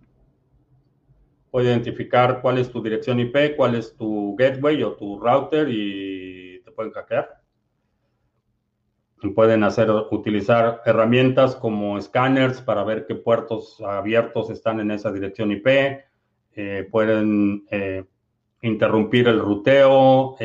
[1.50, 6.60] puede identificar cuál es tu dirección IP, cuál es tu gateway o tu router y
[6.62, 7.40] te pueden hackear.
[9.34, 15.52] Pueden hacer utilizar herramientas como escáneres para ver qué puertos abiertos están en esa dirección
[15.52, 15.66] IP.
[16.52, 18.04] Eh, pueden eh,
[18.60, 20.36] interrumpir el ruteo.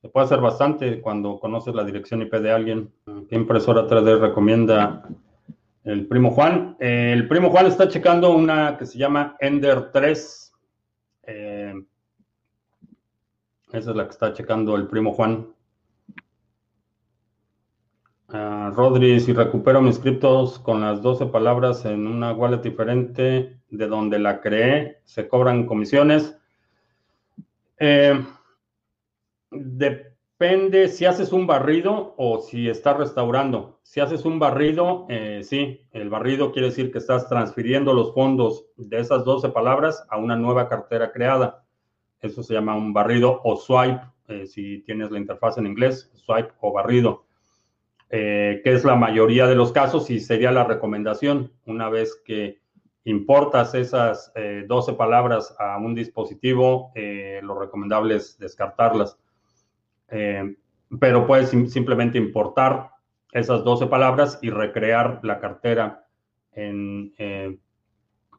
[0.00, 2.92] Se puede hacer bastante cuando conoces la dirección IP de alguien.
[3.28, 5.08] ¿Qué impresora 3D recomienda
[5.82, 6.76] el primo Juan?
[6.78, 10.52] Eh, el primo Juan está checando una que se llama Ender 3.
[11.24, 11.74] Eh,
[13.72, 15.48] esa es la que está checando el primo Juan.
[18.28, 23.86] Uh, Rodri, si recupero mis criptos con las 12 palabras en una wallet diferente de
[23.86, 26.38] donde la creé, se cobran comisiones.
[27.78, 28.22] Eh,
[29.50, 33.80] Depende si haces un barrido o si estás restaurando.
[33.82, 38.66] Si haces un barrido, eh, sí, el barrido quiere decir que estás transfiriendo los fondos
[38.76, 41.64] de esas 12 palabras a una nueva cartera creada.
[42.20, 46.52] Eso se llama un barrido o swipe, eh, si tienes la interfaz en inglés, swipe
[46.60, 47.24] o barrido,
[48.10, 51.52] eh, que es la mayoría de los casos y sería la recomendación.
[51.64, 52.60] Una vez que
[53.04, 54.30] importas esas
[54.66, 56.92] 12 palabras a un dispositivo,
[57.40, 59.18] lo recomendable es descartarlas
[60.10, 60.56] eh,
[61.00, 62.90] pero puedes simplemente importar
[63.32, 66.06] esas 12 palabras y recrear la cartera
[66.52, 67.58] en, eh,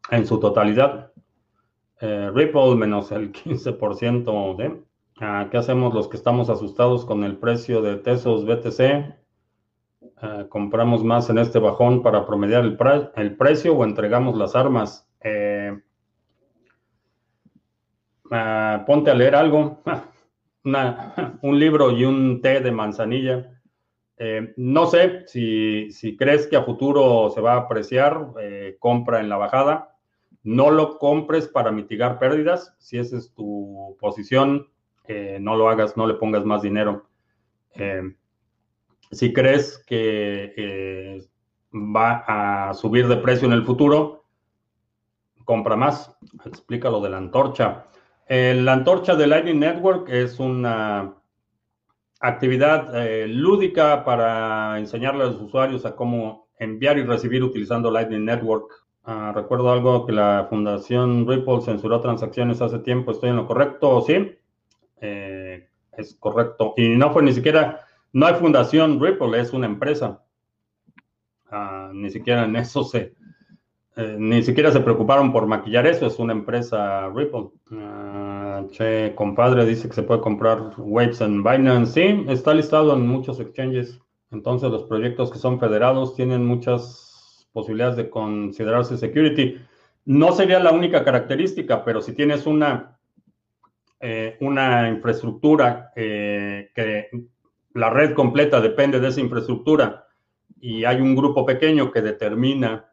[0.09, 1.11] en su totalidad.
[2.01, 4.81] Eh, Ripple menos el 15% de...
[5.21, 9.15] Ah, ¿Qué hacemos los que estamos asustados con el precio de Tesos BTC?
[10.17, 12.77] Ah, ¿Compramos más en este bajón para promediar el,
[13.15, 15.05] el precio o entregamos las armas?
[18.31, 19.81] Ah, ponte a leer algo.
[20.63, 23.59] un libro y un té de manzanilla.
[24.17, 29.29] Eh, no sé si, crees que a futuro se va a apreciar, eh, compra en
[29.29, 29.95] la bajada.
[30.43, 32.75] No lo compres para mitigar pérdidas.
[32.79, 34.67] Si esa es tu posición,
[35.07, 37.07] eh, no lo hagas, no le pongas más dinero.
[39.11, 41.21] si crees que
[41.73, 44.25] va a subir de precio en el futuro,
[45.45, 46.15] compra más.
[46.45, 47.87] Explica lo de la antorcha.
[48.29, 51.15] La antorcha de Lightning Network es una
[52.19, 58.25] actividad eh, lúdica para enseñarle a los usuarios a cómo enviar y recibir utilizando Lightning
[58.25, 58.71] Network.
[59.03, 63.11] Ah, recuerdo algo que la Fundación Ripple censuró transacciones hace tiempo.
[63.11, 63.99] ¿Estoy en lo correcto?
[64.01, 64.35] Sí,
[65.01, 66.75] eh, es correcto.
[66.77, 70.23] Y no fue ni siquiera, no hay Fundación Ripple, es una empresa.
[71.49, 73.15] Ah, ni siquiera en eso se,
[73.95, 77.49] eh, ni siquiera se preocuparon por maquillar eso, es una empresa Ripple.
[77.71, 81.93] Ah, che, compadre, dice que se puede comprar Waves en Binance.
[81.93, 83.99] Sí, está listado en muchos exchanges.
[84.31, 89.57] Entonces, los proyectos que son federados tienen muchas posibilidades de considerarse security.
[90.05, 92.99] No sería la única característica, pero si tienes una,
[93.99, 97.09] eh, una infraestructura eh, que
[97.73, 100.07] la red completa depende de esa infraestructura
[100.59, 102.88] y hay un grupo pequeño que determina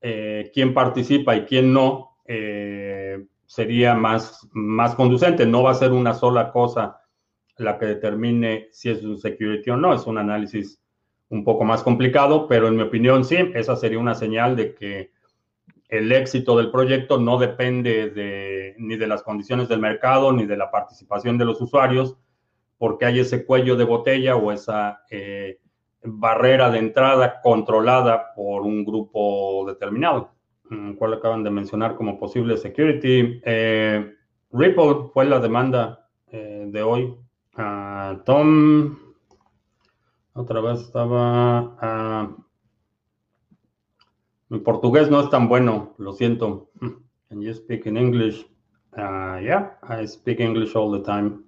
[0.00, 5.46] eh, quién participa y quién no, eh, sería más, más conducente.
[5.46, 7.00] No va a ser una sola cosa
[7.56, 9.94] la que determine si es un security o no.
[9.94, 10.80] Es un análisis
[11.30, 15.10] un poco más complicado, pero en mi opinión sí, esa sería una señal de que
[15.88, 20.56] el éxito del proyecto no depende de, ni de las condiciones del mercado ni de
[20.56, 22.16] la participación de los usuarios,
[22.76, 25.58] porque hay ese cuello de botella o esa eh,
[26.02, 30.32] barrera de entrada controlada por un grupo determinado,
[30.70, 33.40] mm, cual acaban de mencionar como posible security.
[33.44, 34.14] Eh,
[34.52, 37.14] Ripple fue la demanda eh, de hoy.
[37.56, 38.96] Ah, Tom,
[40.34, 41.76] otra vez estaba...
[41.80, 42.36] Ah,
[44.50, 46.70] mi portugués no es tan bueno, lo siento.
[47.28, 48.46] Can you speak in English?
[48.96, 51.44] Uh, yeah, I speak English all the time.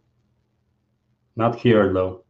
[1.35, 2.25] Not here though.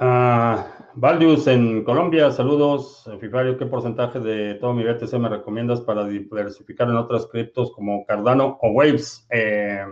[0.00, 0.56] Uh,
[0.94, 3.06] Valdius en Colombia, saludos.
[3.20, 8.06] Fifario, ¿qué porcentaje de todo mi BTC me recomiendas para diversificar en otras criptos como
[8.06, 9.26] Cardano o Waves?
[9.30, 9.84] Eh,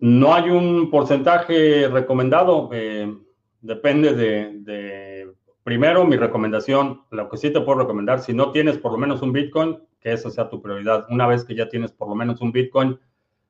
[0.00, 3.16] no hay un porcentaje recomendado, eh,
[3.60, 5.32] depende de,
[5.62, 9.22] primero, mi recomendación, lo que sí te puedo recomendar, si no tienes por lo menos
[9.22, 11.06] un Bitcoin, que esa sea tu prioridad.
[11.08, 12.98] Una vez que ya tienes por lo menos un Bitcoin,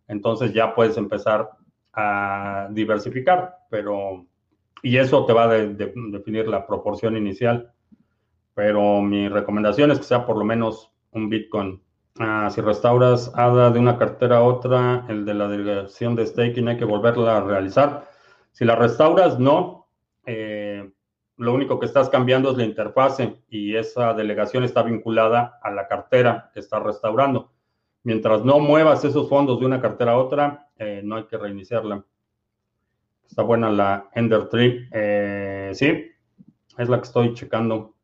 [0.09, 1.51] entonces ya puedes empezar
[1.95, 4.26] a diversificar, pero
[4.85, 7.72] y eso te va a definir la proporción inicial.
[8.55, 11.82] Pero mi recomendación es que sea por lo menos un Bitcoin.
[12.18, 16.68] Ah, si restauras ADA de una cartera a otra, el de la delegación de staking
[16.68, 18.11] hay que volverla a realizar.
[18.53, 19.89] Si la restauras, no.
[20.26, 20.93] Eh,
[21.39, 25.89] lo único que estás cambiando es la interfase y esa delegación está vinculada a la
[25.89, 27.53] cartera que estás restaurando.
[28.03, 32.05] Mientras no muevas esos fondos de una cartera a otra, eh, no hay que reiniciarla.
[33.26, 34.88] Está buena la Ender Tree.
[34.92, 36.10] Eh, sí,
[36.78, 37.94] es la que estoy checando.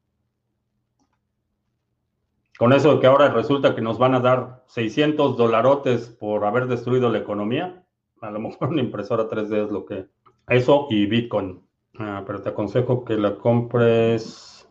[2.58, 6.66] Con eso de que ahora resulta que nos van a dar 600 dolarotes por haber
[6.66, 7.84] destruido la economía,
[8.20, 10.06] a lo mejor una impresora 3D es lo que...
[10.48, 11.62] Eso y Bitcoin.
[11.98, 14.68] Ah, pero te aconsejo que la compres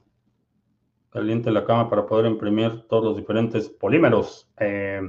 [1.10, 4.52] caliente la cama para poder imprimir todos los diferentes polímeros.
[4.60, 5.02] Eh,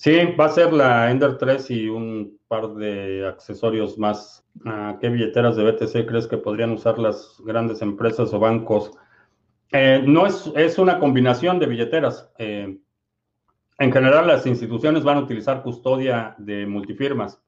[0.00, 4.42] Sí, va a ser la Ender 3 y un par de accesorios más.
[4.64, 8.92] Ah, ¿Qué billeteras de BTC crees que podrían usar las grandes empresas o bancos?
[9.70, 12.32] Eh, no es, es, una combinación de billeteras.
[12.38, 12.78] Eh,
[13.78, 17.38] En general, las instituciones van a utilizar custodia de multifirmas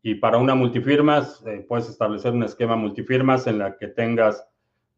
[0.00, 4.46] y para una multifirmas eh, puedes establecer un esquema multifirmas en la que tengas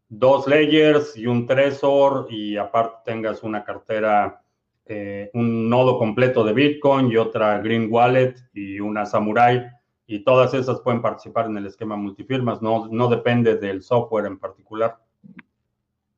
[0.09, 4.43] dos layers y un tresor y aparte tengas una cartera,
[4.91, 9.69] eh, un nodo completo de Bitcoin y otra Green Wallet y una Samurai
[10.07, 14.39] y todas esas pueden participar en el esquema multifirmas, no, no depende del software en
[14.39, 14.97] particular.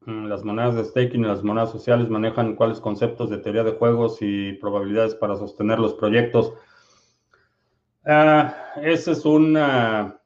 [0.06, 3.74] Mm, las monedas de staking y las monedas sociales manejan cuáles conceptos de teoría de
[3.74, 6.54] juegos y probabilidades para sostener los proyectos.
[8.06, 10.18] Ah, ese es una...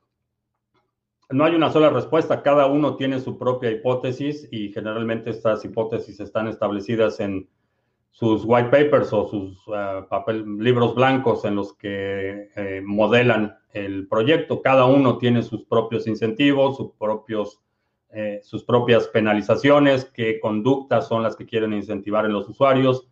[1.31, 6.19] No hay una sola respuesta, cada uno tiene su propia hipótesis y generalmente estas hipótesis
[6.19, 7.49] están establecidas en
[8.15, 9.61] sus white papers o sus
[10.09, 14.61] papel, libros blancos en los que eh, modelan el proyecto.
[14.61, 17.59] Cada uno tiene sus propios incentivos, sus propios
[18.11, 23.09] eh, sus propias penalizaciones, qué conductas son las que quieren incentivar en los usuarios,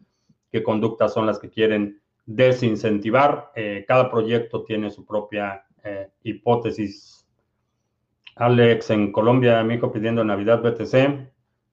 [0.49, 3.51] qué conductas son las que quieren desincentivar.
[3.85, 5.65] Cada proyecto tiene su propia
[6.23, 7.27] hipótesis.
[8.37, 10.93] Alex en Colombia, mi hijo pidiendo Navidad BTC,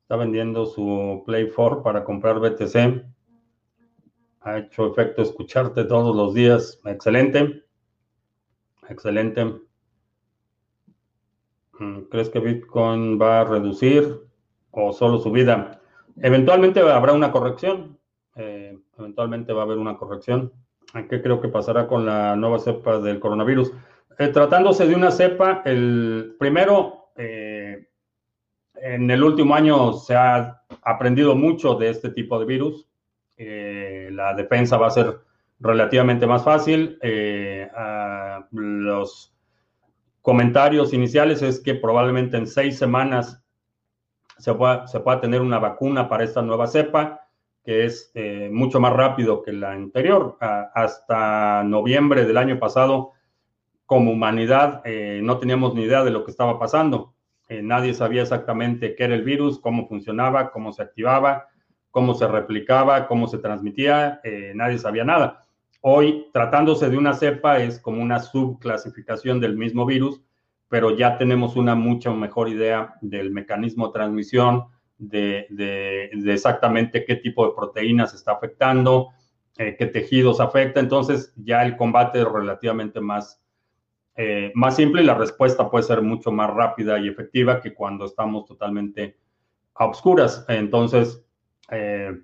[0.02, 3.04] está vendiendo su Play 4 para comprar BTC.
[4.40, 6.80] Ha hecho efecto escucharte todos los días.
[6.84, 7.64] Excelente.
[8.88, 9.44] Excelente.
[11.78, 14.20] Mm, ¿Crees que Bitcoin va a reducir
[14.70, 15.80] o solo subida?
[16.16, 17.98] Eventualmente habrá una corrección.
[18.36, 20.52] Eh, eventualmente va a haber una corrección.
[21.08, 23.72] ¿Qué creo que pasará con la nueva cepa del coronavirus?
[24.18, 27.88] Eh, tratándose de una cepa, el primero, eh,
[28.74, 32.89] en el último año se ha aprendido mucho de este tipo de virus.
[33.40, 35.18] La defensa va a ser
[35.58, 36.98] relativamente más fácil.
[38.50, 39.34] los
[40.22, 43.42] comentarios iniciales es que probablemente en seis semanas
[44.40, 47.28] se pueda, se pueda tener una vacuna para esta nueva cepa,
[47.64, 50.36] que es eh, mucho más rápido que la anterior.
[50.40, 53.12] hasta noviembre del año pasado,
[53.84, 57.14] como humanidad, eh, no teníamos ni idea de lo que estaba pasando.
[57.48, 61.48] Eh, nadie sabía exactamente qué era el virus, cómo funcionaba, cómo se activaba,
[61.90, 64.20] cómo se replicaba, cómo se transmitía,
[64.54, 65.46] nadie sabía nada.
[65.82, 70.20] Hoy, tratándose de una cepa, es como una subclasificación del mismo virus,
[70.68, 74.66] pero ya tenemos una mucho mejor idea del mecanismo de transmisión,
[74.98, 79.08] de, exactamente qué tipo de proteínas está afectando,
[79.56, 80.78] eh, qué tejidos afecta.
[80.78, 83.42] Entonces, ya el combate es relativamente más,
[84.14, 88.04] eh, más simple y la respuesta puede ser mucho más rápida y efectiva que cuando
[88.04, 89.16] estamos totalmente
[89.74, 90.44] a oscuras.
[90.48, 91.24] Entonces,
[91.70, 92.22] eh,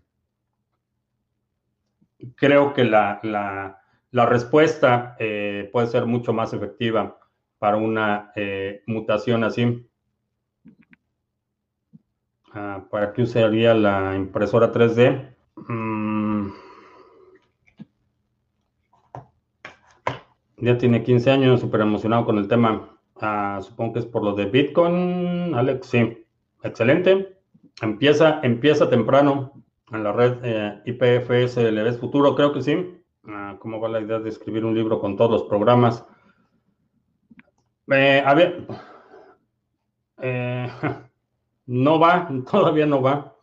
[2.36, 3.80] creo que la,
[4.12, 7.18] respuesta eh, puede ser mucho más efectiva
[7.58, 9.88] para una eh, mutación así.
[12.52, 15.34] Ah, ¿Para qué usaría la impresora 3D?
[15.68, 16.48] Mm.
[20.58, 22.98] Ya tiene 15 años, súper emocionado con el tema.
[23.20, 25.86] Ah, supongo que es por lo de Bitcoin, Alex.
[25.86, 26.26] Sí,
[26.62, 27.35] excelente.
[27.82, 29.52] Empieza, empieza temprano
[29.92, 32.34] en la red eh, IPFS ¿le ves futuro?
[32.34, 33.02] Creo que sí.
[33.28, 36.04] Ah, ¿Cómo va la idea de escribir un libro con todos los programas?
[37.88, 38.66] Eh, a ver,
[40.22, 40.68] eh,
[41.66, 43.34] no va, todavía no va.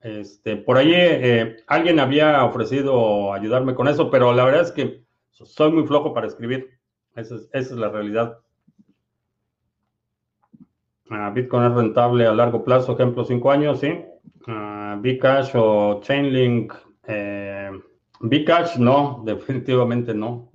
[0.00, 0.94] Este, por ahí
[1.66, 6.26] alguien había ofrecido ayudarme con eso, pero la verdad es que soy muy flojo para
[6.26, 6.80] escribir.
[7.14, 8.38] Esa es, la realidad.
[11.12, 13.88] Ah, Bitcoin es rentable a largo plazo, ejemplo, cinco años, sí.
[14.46, 16.72] Uh, Bcash o Chainlink.
[17.04, 17.70] Eh,
[18.20, 20.52] Bcash no, definitivamente no.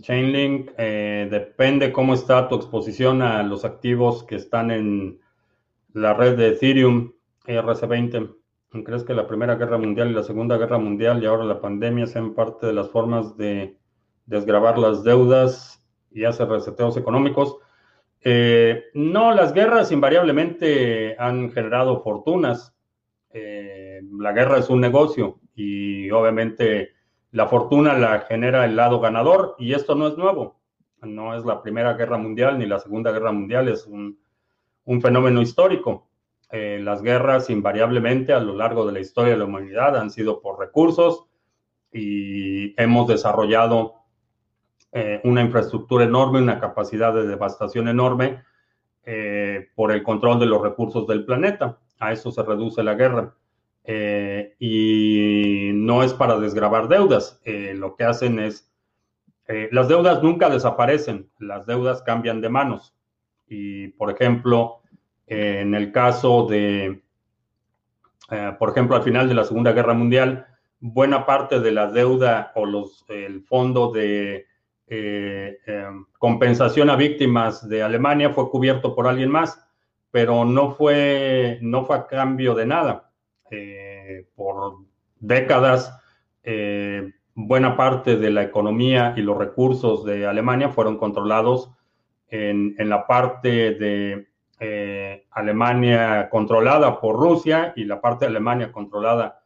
[0.00, 5.20] Chainlink eh, depende cómo está tu exposición a los activos que están en
[5.92, 7.12] la red de Ethereum
[7.46, 8.34] ERC20.
[8.84, 12.08] ¿Crees que la Primera Guerra Mundial y la Segunda Guerra Mundial y ahora la pandemia
[12.08, 13.78] sean parte de las formas de
[14.26, 15.80] desgravar las deudas
[16.10, 17.58] y hacer reseteos económicos?
[18.26, 22.74] Eh, no, las guerras invariablemente han generado fortunas.
[23.30, 26.92] Eh, la guerra es un negocio y obviamente
[27.32, 30.58] la fortuna la genera el lado ganador y esto no es nuevo.
[31.02, 34.18] No es la Primera Guerra Mundial ni la Segunda Guerra Mundial, es un,
[35.02, 36.08] fenómeno histórico.
[36.50, 40.40] Eh, las guerras invariablemente a lo largo de la historia de la humanidad han sido
[40.40, 41.26] por recursos
[41.92, 44.03] y hemos desarrollado
[44.96, 48.44] eh, una infraestructura enorme, una capacidad de devastación enorme
[49.04, 51.80] eh, por el control de los recursos del planeta.
[51.98, 53.34] A eso se reduce la guerra.
[53.82, 57.40] Eh, y no es para desgravar deudas.
[57.44, 58.70] lo que hacen es,
[59.72, 62.94] las deudas nunca desaparecen, las deudas cambian de manos.
[63.48, 64.80] Y, por ejemplo,
[65.26, 67.02] en el caso de
[68.58, 70.46] por ejemplo, al final de la Segunda Guerra Mundial,
[70.78, 74.46] buena parte de la deuda o los, el fondo de
[76.18, 79.66] compensación a víctimas de Alemania fue cubierto por alguien más,
[80.10, 83.10] pero no fue, no fue a cambio de nada.
[84.34, 84.76] por
[85.20, 85.98] décadas,
[87.34, 91.70] buena parte de la economía y los recursos de Alemania fueron controlados
[92.28, 94.28] en, la parte de
[94.60, 99.43] eh, Alemania controlada por Rusia y la parte de Alemania controlada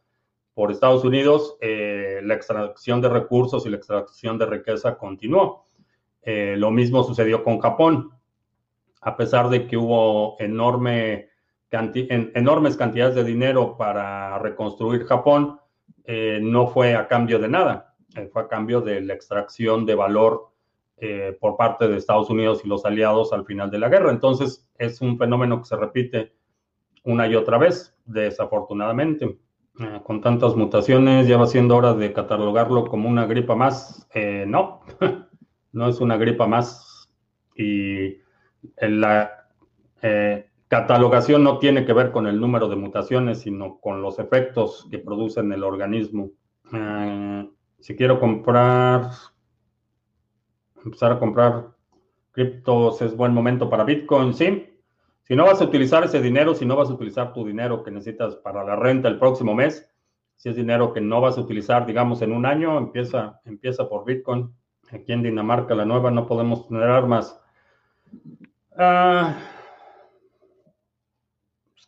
[0.58, 5.68] por Estados Unidos, eh, la extracción de recursos y la extracción de riqueza continuó.
[6.20, 8.10] Eh, lo mismo sucedió con Japón.
[9.00, 11.28] A pesar de que hubo enorme
[11.70, 15.60] enormes cantidades de dinero para reconstruir Japón,
[16.02, 17.94] eh, no fue a cambio de nada,
[18.32, 20.48] fue a cambio de la extracción de valor
[21.38, 24.10] por parte de Estados Unidos y los aliados al final de la guerra.
[24.10, 26.32] Entonces, es un fenómeno que se repite
[27.04, 29.38] una y otra vez, desafortunadamente.
[30.02, 34.08] Con tantas mutaciones, ya va siendo hora de catalogarlo como una gripa más.
[34.46, 34.80] no,
[35.72, 37.08] no es una gripa más.
[37.54, 38.18] Y
[38.80, 39.48] la
[40.68, 44.98] Catalogación no tiene que ver con el número de mutaciones, sino con los efectos que
[44.98, 46.30] produce en el organismo.
[46.70, 47.48] Eh,
[47.80, 49.10] si quiero comprar,
[50.84, 51.70] empezar a comprar
[52.32, 54.77] criptos, es buen momento para Bitcoin, sí.
[55.28, 57.90] Si no vas a utilizar ese dinero, si no vas a utilizar tu dinero que
[57.90, 59.88] necesitas para la renta el próximo mes,
[60.36, 64.04] si es dinero que no vas a utilizar, digamos, en un año, empieza, empieza por
[64.04, 64.52] Bitcoin.
[64.90, 67.38] Aquí en Dinamarca, la nueva, no podemos tener armas.
[68.76, 69.36] Ah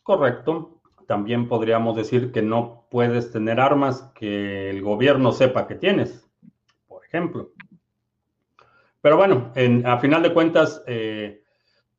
[0.03, 0.81] correcto.
[1.07, 6.29] También podríamos decir que no puedes tener armas que el gobierno sepa que tienes,
[6.87, 7.51] por ejemplo.
[9.01, 9.51] Pero bueno,
[9.85, 11.40] a final de cuentas, eh,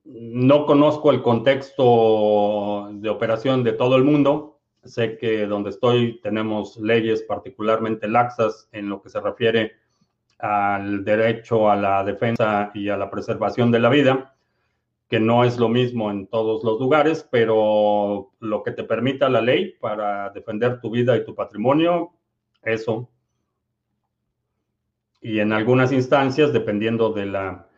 [0.05, 4.61] no conozco el contexto de operación de todo el mundo.
[4.85, 9.73] Sé que donde estoy tenemos leyes particularmente laxas en lo que se refiere
[10.39, 14.33] al derecho a la defensa y a la preservación de la vida
[15.13, 19.43] que no es lo mismo en todos los lugares, pero lo que te permita la
[19.43, 22.15] ley para defender tu vida y tu patrimonio,
[22.63, 23.11] eso.
[25.21, 27.69] Y en algunas instancias, dependiendo de la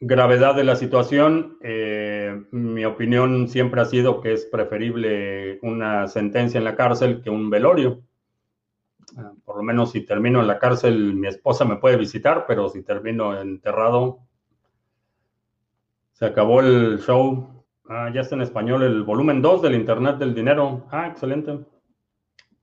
[0.00, 6.58] gravedad de la situación, eh, mi opinión siempre ha sido que es preferible una sentencia
[6.58, 8.02] en la cárcel que un velorio.
[9.16, 12.68] Ah, por lo menos si termino en la cárcel, mi esposa me puede visitar, pero
[12.68, 14.20] si termino enterrado,
[16.12, 17.64] se acabó el show.
[17.88, 20.86] Ah, ya está en español el volumen 2 del Internet del Dinero.
[20.90, 21.60] Ah, excelente.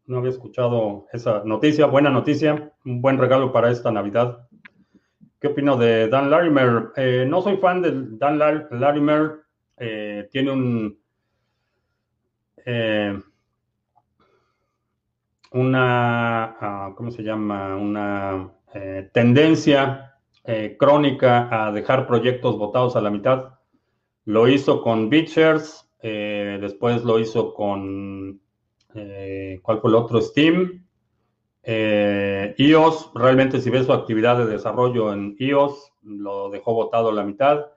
[0.06, 1.86] No había escuchado esa noticia.
[1.86, 2.74] Buena noticia.
[2.84, 4.50] Un buen regalo para esta Navidad.
[5.44, 6.94] ¿Qué opino de Dan Larimer?
[6.96, 9.42] Eh, no soy fan de Dan Larimer.
[9.76, 10.98] Eh, tiene un...
[12.66, 13.20] Eh,
[15.52, 16.44] una...
[16.46, 17.76] Ah, ¿Cómo se llama?
[17.76, 18.54] Una
[19.12, 20.18] tendencia
[20.80, 23.56] crónica a dejar proyectos votados a la mitad.
[24.24, 28.40] Lo hizo con eh, después lo hizo con,
[29.62, 30.22] ¿cuál fue el otro?
[30.22, 30.88] Steam.
[31.66, 37.24] iOS, realmente si ves su actividad de desarrollo en iOS, lo dejó votado a la
[37.24, 37.68] mitad.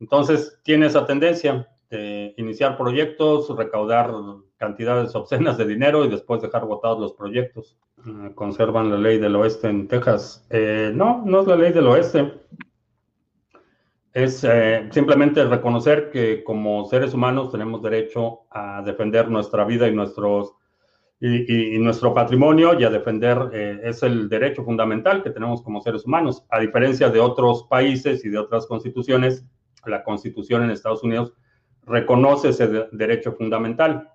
[0.00, 4.12] Entonces, tiene esa tendencia de iniciar proyectos, recaudar
[4.56, 7.76] cantidades obscenas de dinero y después dejar votados los proyectos.
[8.04, 10.46] Ah, conservan la ley del oeste en Texas.
[10.50, 12.32] Eh, no, no es la ley del oeste.
[14.12, 19.94] Es eh, simplemente reconocer que como seres humanos tenemos derecho a defender nuestra vida y,
[19.94, 20.54] nuestros,
[21.24, 26.04] y, nuestro patrimonio y a defender, eh, es el derecho fundamental que tenemos como seres
[26.04, 26.44] humanos.
[26.50, 29.46] A diferencia de otros países y de otras constituciones,
[29.86, 31.32] la constitución en Estados Unidos
[31.84, 34.12] reconoce ese derecho fundamental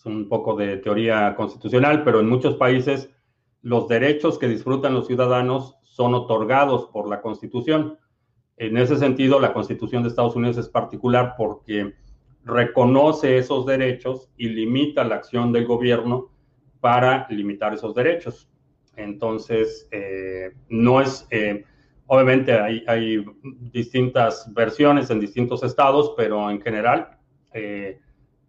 [0.00, 3.10] es un poco de teoría constitucional, pero en muchos países
[3.60, 7.98] los derechos que disfrutan los ciudadanos son otorgados por la Constitución.
[8.56, 11.92] En ese sentido, la Constitución de Estados Unidos es particular porque
[12.50, 16.30] reconoce esos derechos y limita la acción del gobierno
[16.80, 18.50] para limitar esos derechos.
[18.96, 21.64] Entonces, eh, no es, eh,
[22.06, 23.24] obviamente hay, hay,
[23.72, 27.18] distintas versiones en distintos estados, pero en general,
[27.52, 28.00] eh,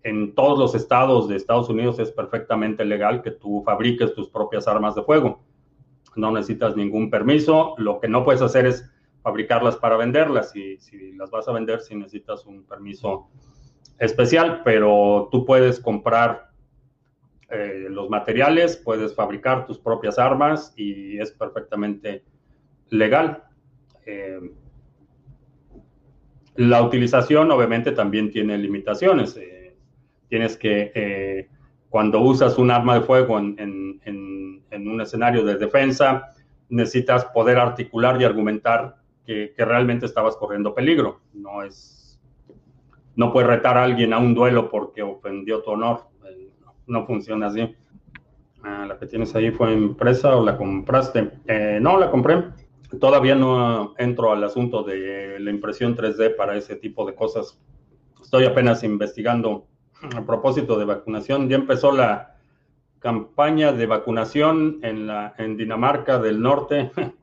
[0.03, 4.67] en todos los estados de Estados Unidos es perfectamente legal que tú fabriques tus propias
[4.67, 5.43] armas de fuego.
[6.15, 7.75] No necesitas ningún permiso.
[7.77, 8.89] Lo que no puedes hacer es
[9.21, 10.55] fabricarlas para venderlas.
[10.55, 13.29] Y si las vas a vender, si necesitas un permiso
[14.01, 16.49] especial, pero tú puedes comprar
[17.51, 22.23] eh, los materiales, puedes fabricar tus propias armas y es perfectamente
[22.89, 23.43] legal.
[24.07, 24.39] Eh,
[26.55, 29.37] la utilización obviamente también tiene limitaciones.
[29.37, 29.75] Eh,
[30.27, 31.47] tienes que,
[31.89, 34.01] cuando usas un arma de fuego en,
[34.73, 36.33] un escenario de defensa,
[36.69, 38.95] necesitas poder articular y argumentar
[39.27, 41.21] que, realmente estabas corriendo peligro.
[41.33, 42.00] No es,
[43.16, 46.07] no puedes retar a alguien a un duelo porque ofendió tu honor.
[46.26, 46.53] Eh,
[46.88, 47.76] no, funciona así.
[48.64, 51.32] Ah, la que tienes ahí fue empresa o la compraste.
[51.47, 52.43] Eh, no, la compré.
[52.99, 57.59] Todavía no entro al asunto de la impresión 3D para ese tipo de cosas.
[58.22, 59.66] Estoy apenas investigando
[60.16, 61.49] a propósito de vacunación.
[61.49, 62.36] Ya empezó la
[62.99, 66.91] campaña de vacunación en, la, en Dinamarca del Norte.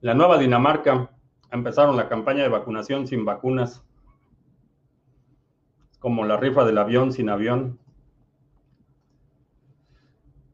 [0.00, 1.08] La nueva Dinamarca
[1.50, 3.82] empezaron la campaña de vacunación sin vacunas.
[6.04, 7.78] Como la rifa del avión sin avión.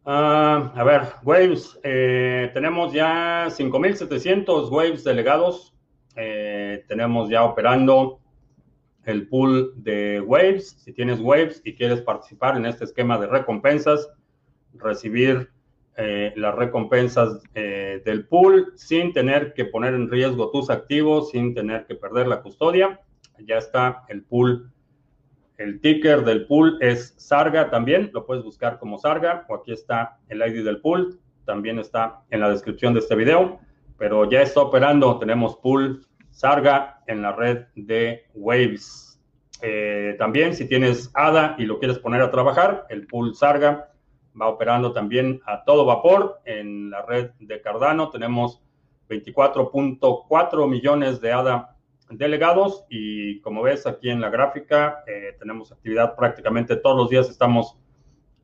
[0.04, 1.76] Ah, a ver, Waves.
[1.82, 5.74] Eh, tenemos ya 5.700 Waves delegados.
[6.14, 8.20] Eh, tenemos ya operando
[9.02, 10.76] el pool de Waves.
[10.84, 14.08] Si tienes Waves y quieres participar en este esquema de recompensas,
[14.74, 15.50] recibir
[15.96, 21.86] eh, las recompensas del pool sin tener que poner en riesgo tus activos, sin tener
[21.86, 23.00] que perder la custodia,
[23.44, 24.72] ya está el pool
[25.60, 30.18] el ticker del pool es Sarga también, lo puedes buscar como Sarga o aquí está
[30.30, 33.60] el ID del pool, también está en la descripción de este video,
[33.98, 39.20] pero ya está operando, tenemos pool Sarga en la red de Waves.
[39.60, 43.90] Eh, también si tienes ADA y lo quieres poner a trabajar, el pool Sarga
[44.40, 48.62] va operando también a todo vapor en la red de Cardano, tenemos
[49.10, 51.76] 24.4 millones de ADA
[52.10, 57.30] delegados y como ves aquí en la gráfica eh, tenemos actividad prácticamente todos los días
[57.30, 57.76] estamos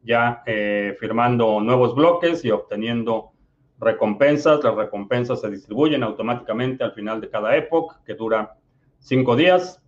[0.02, 3.32] ya eh, firmando nuevos bloques y obteniendo
[3.78, 4.62] recompensas.
[4.62, 8.56] Las recompensas se distribuyen automáticamente al final de cada época que dura
[8.98, 9.82] cinco días.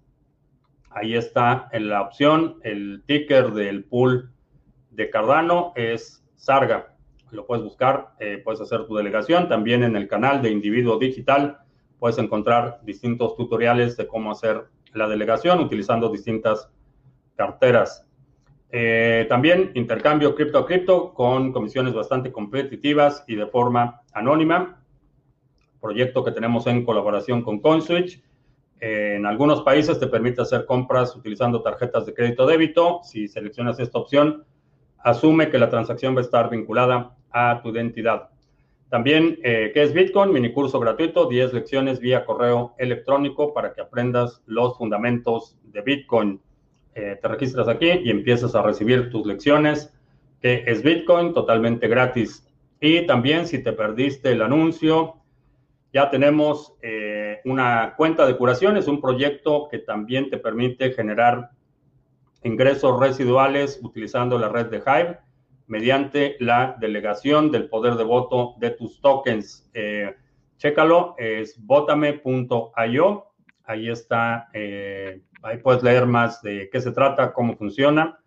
[0.91, 4.33] Ahí está en la opción, el ticker del pool
[4.91, 6.97] de Cardano es Sarga.
[7.31, 11.59] Lo puedes buscar, eh, puedes hacer tu delegación también en el canal de Individuo Digital
[11.99, 16.71] puedes encontrar distintos tutoriales de cómo hacer la delegación utilizando distintas
[17.37, 18.05] carteras.
[18.71, 24.83] Eh, también intercambio cripto a cripto con comisiones bastante competitivas y de forma anónima.
[25.81, 28.23] Proyecto que tenemos en colaboración con CoinSwitch.
[28.81, 33.01] En algunos países te permite hacer compras utilizando tarjetas de crédito débito.
[33.03, 34.45] Si seleccionas esta opción,
[34.99, 38.31] asume que la transacción va a estar vinculada a tu identidad.
[38.91, 40.33] También, eh, ¿qué es Bitcoin?
[40.33, 46.41] Mini curso gratuito, 10 lecciones vía correo electrónico para que aprendas los fundamentos de Bitcoin.
[46.95, 49.93] Eh, te registras aquí y empiezas a recibir tus lecciones.
[50.41, 51.35] ¿Qué es Bitcoin?
[51.35, 52.49] Totalmente gratis.
[52.81, 55.17] Y también, si te perdiste el anuncio,
[55.93, 58.79] ya tenemos eh, una cuenta de curación.
[58.79, 61.51] Es un proyecto que también te permite generar
[62.43, 65.19] ingresos residuales utilizando la red de Hive
[65.69, 69.71] mediante la delegación del poder de voto de tus tokens.
[69.75, 70.15] Eh,
[70.57, 73.27] chécalo, es botame.io.
[73.65, 78.19] Ahí está, eh, ahí puedes leer más de qué se trata, cómo funciona.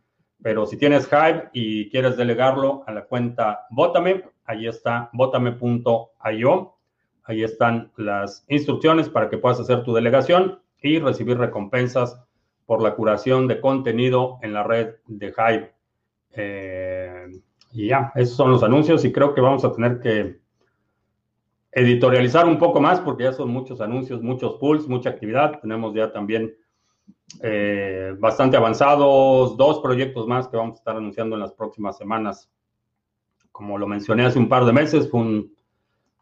[0.41, 6.77] Pero si tienes Hive y quieres delegarlo a la cuenta Botame, ahí está botame.io.
[7.23, 12.19] Ahí están las instrucciones para que puedas hacer tu delegación y recibir recompensas
[12.65, 15.80] por la curación de contenido en la red de Hive.
[16.33, 17.27] Eh,
[17.73, 20.39] y ya, esos son los anuncios y creo que vamos a tener que
[21.71, 25.59] editorializar un poco más porque ya son muchos anuncios, muchos pools, mucha actividad.
[25.61, 26.53] Tenemos ya también
[27.41, 32.51] eh, bastante avanzados dos proyectos más que vamos a estar anunciando en las próximas semanas.
[33.51, 35.55] Como lo mencioné hace un par de meses, fue un,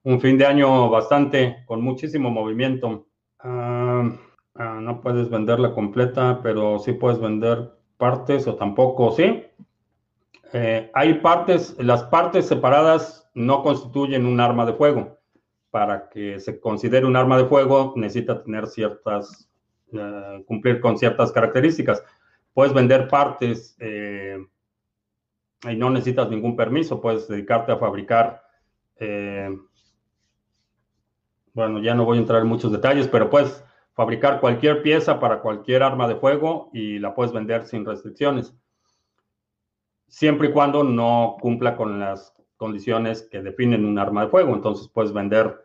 [0.04, 3.08] un fin de año bastante con muchísimo movimiento.
[3.40, 4.10] Ah,
[4.56, 9.44] ah, no puedes venderla completa, pero sí puedes vender partes o tampoco, ¿sí?
[10.54, 15.20] Eh, hay partes, las partes separadas no constituyen un arma de fuego.
[15.70, 19.50] Para que se considere un arma de fuego necesita tener ciertas,
[19.94, 22.04] eh, cumplir con ciertas características.
[22.54, 24.38] Puedes vender partes eh,
[25.70, 28.42] y no necesitas ningún permiso, puedes dedicarte a fabricar,
[31.54, 35.42] bueno, ya no voy a entrar en muchos detalles, pero puedes fabricar cualquier pieza para
[35.42, 38.54] cualquier arma de fuego y la puedes vender sin restricciones
[40.10, 44.54] siempre y cuando no cumpla con las condiciones que definen un arma de fuego.
[44.54, 45.64] Entonces puedes vender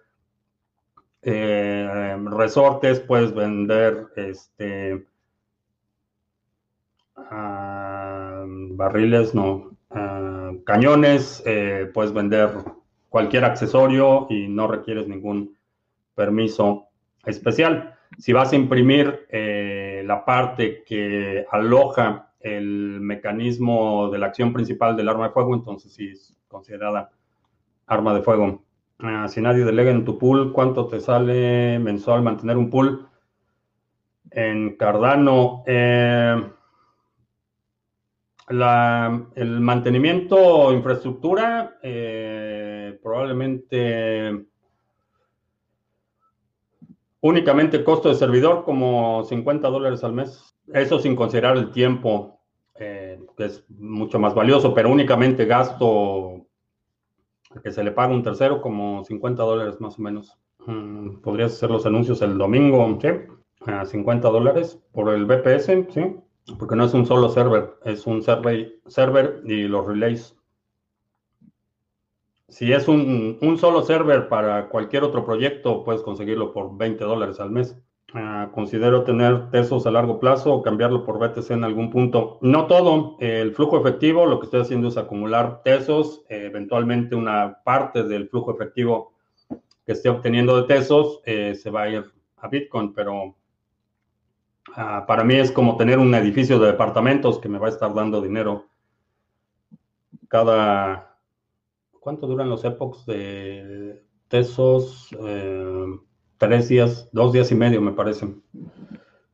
[1.23, 5.05] eh, resortes, puedes vender este
[7.17, 12.51] ah, barriles, no, ah, cañones, eh, puedes vender
[13.09, 15.57] cualquier accesorio y no requieres ningún
[16.15, 16.89] permiso
[17.25, 17.97] especial.
[18.19, 24.97] Si vas a imprimir eh, la parte que aloja el mecanismo de la acción principal
[24.97, 27.11] del arma de fuego, entonces sí es considerada
[27.87, 28.63] arma de fuego.
[28.99, 33.09] Ah, si nadie delega en tu pool, ¿cuánto te sale mensual mantener un pool?
[34.31, 36.37] En Cardano, eh,
[38.49, 44.47] el mantenimiento infraestructura, eh, probablemente
[47.23, 50.55] únicamente costo de servidor como 50 dólares al mes.
[50.73, 52.34] Eso sin considerar el tiempo,
[53.37, 56.47] que es mucho más valioso, pero únicamente gasto
[57.63, 60.39] que se le paga un tercero como 50 dólares más o menos.
[60.67, 63.09] Mm, podrías hacer los anuncios el domingo, ¿sí?
[63.67, 66.17] A 50 dólares por el BPS, ¿sí?
[66.59, 70.37] Porque no es un solo server, es un server, server y los relays.
[72.49, 77.51] Si es un, solo server para cualquier otro proyecto, puedes conseguirlo por 20 dólares al
[77.51, 77.77] mes.
[78.15, 82.39] Ah, considero tener tesos a largo plazo o cambiarlo por BTC en algún punto.
[82.41, 83.17] No todo.
[83.21, 86.25] el flujo efectivo, lo que estoy haciendo es acumular tesos.
[86.29, 89.13] Eh, eventualmente una parte del flujo efectivo
[89.85, 92.05] que esté obteniendo de tesos eh, se va a ir
[92.37, 93.35] a Bitcoin, pero
[94.77, 97.95] Ah, para mí es como tener un edificio de departamentos que me va a estar
[97.95, 98.67] dando dinero
[100.29, 101.17] cada...
[102.01, 105.11] ¿Cuánto duran los epochs de Tesos?
[106.39, 108.27] Tres días, dos días y medio me parece.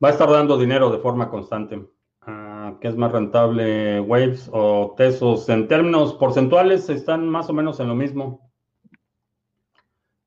[0.03, 1.85] Va a estar dando dinero de forma constante.
[2.21, 5.49] Ah, ¿Qué es más rentable, Waves o Tesos?
[5.49, 8.51] En términos porcentuales están más o menos en lo mismo.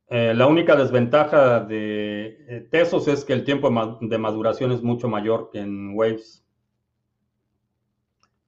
[0.09, 3.70] Eh, la única desventaja de eh, Tesos es que el tiempo
[4.01, 6.45] de maduración es mucho mayor que en Waves.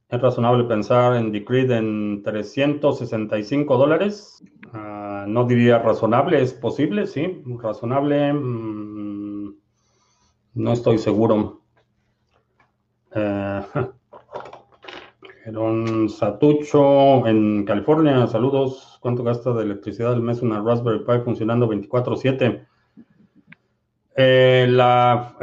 [0.09, 4.45] Es razonable pensar en Decreed en 365 dólares.
[4.73, 4.96] Ah,
[5.27, 7.43] no diría razonable, es posible, sí.
[7.61, 9.55] Razonable, mm,
[10.55, 11.63] no estoy seguro.
[13.15, 13.63] Eh,
[16.09, 18.99] Satucho en California, saludos.
[19.01, 22.67] ¿Cuánto gasta de electricidad al mes una Raspberry Pi funcionando 24/7?
[24.17, 25.37] Eh, la,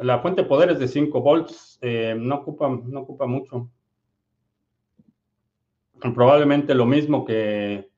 [0.00, 3.70] la, fuente de poder es de 5 volts, eh, no, ocupa, no ocupa mucho.
[6.00, 7.88] Probablemente lo mismo que,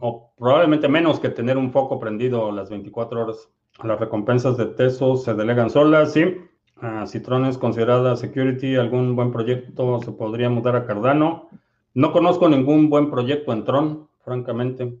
[0.00, 3.48] o probablemente menos que tener un foco prendido las 24 horas.
[3.82, 6.36] Las recompensas de Tesos se delegan solas, sí.
[6.82, 11.48] Uh, Citron es considerada security, algún buen proyecto se podría mudar a Cardano.
[11.94, 14.98] No conozco ningún buen proyecto en Tron, francamente.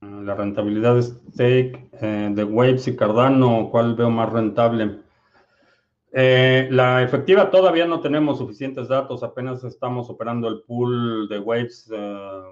[0.00, 5.00] Ah, la rentabilidad de stake eh, de Waves y Cardano, ¿cuál veo más rentable?
[6.12, 11.90] Eh, la efectiva todavía no tenemos suficientes datos, apenas estamos operando el pool de Waves.
[11.92, 12.42] Eh,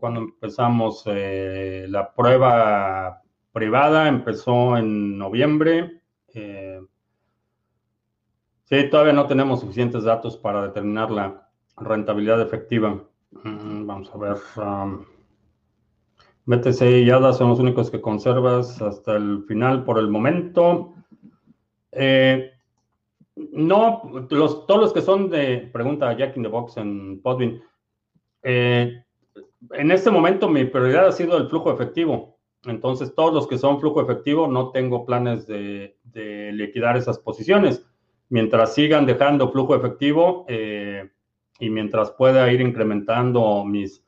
[0.00, 3.22] cuando empezamos la prueba
[3.52, 6.00] privada, empezó en noviembre.
[8.70, 13.02] Sí, todavía no tenemos suficientes datos para determinar la rentabilidad efectiva.
[13.42, 14.36] Mm, vamos a ver.
[14.56, 15.04] Um,
[16.46, 20.94] BTC y ADA son los únicos que conservas hasta el final por el momento.
[21.90, 22.52] Eh,
[23.34, 27.60] no, todos los que son de, pregunta Jack in the Box en Podbean.
[28.42, 29.02] Eh,
[29.72, 32.38] en este momento mi prioridad ha sido el flujo efectivo.
[32.64, 35.96] Entonces, todos los que son flujo efectivo, no tengo planes de
[36.52, 37.86] liquidar esas posiciones
[38.30, 41.10] mientras sigan dejando flujo efectivo eh,
[41.58, 44.02] y mientras pueda ir incrementando mis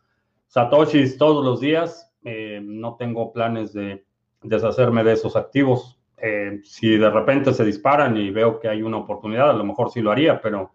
[0.46, 4.04] satoshis todos los días, eh, no tengo planes de
[4.42, 6.00] deshacerme de esos activos.
[6.16, 9.90] Eh, si de repente se disparan y veo que hay una oportunidad, a lo mejor
[9.90, 10.72] sí lo haría, pero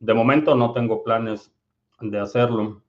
[0.00, 1.52] de momento no tengo planes
[2.00, 2.81] de hacerlo.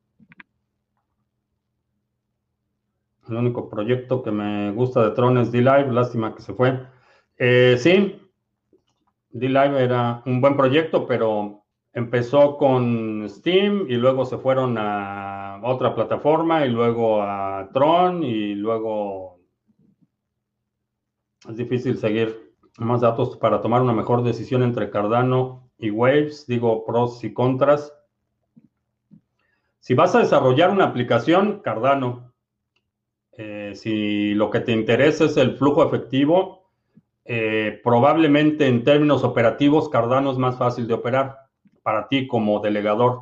[3.30, 6.80] El único proyecto que me gusta de Tron es D-Live, lástima que se fue.
[7.38, 8.20] sí,
[9.32, 11.64] D-Live era un buen proyecto, pero
[11.94, 18.56] empezó con Steam y luego se fueron a otra plataforma y luego a Tron y
[18.56, 19.40] luego
[21.48, 26.86] es difícil seguir más datos para tomar una mejor decisión entre Cardano y Waves, digo
[26.86, 27.94] pros y contras.
[29.80, 32.33] Si vas a desarrollar una aplicación, Cardano.
[33.38, 36.70] Eh, si lo que te interesa es el flujo efectivo,
[37.26, 41.38] eh, probablemente en términos operativos Cardano es más fácil de operar
[41.82, 43.22] para ti como delegador,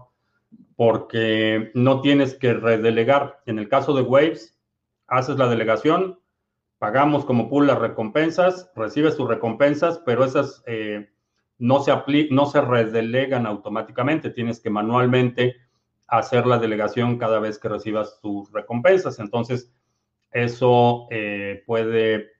[0.76, 3.42] porque no tienes que redelegar.
[3.46, 4.58] En el caso de Waves,
[5.08, 6.20] haces la delegación,
[6.80, 11.10] pagamos como pool las recompensas, recibes tus recompensas, pero esas eh,
[11.58, 11.94] no, se
[12.32, 15.58] no se redelegan automáticamente, tienes que manualmente
[16.08, 19.20] hacer la delegación cada vez que recibas tus recompensas.
[19.20, 19.72] Entonces,
[20.32, 22.32] eso eh, puede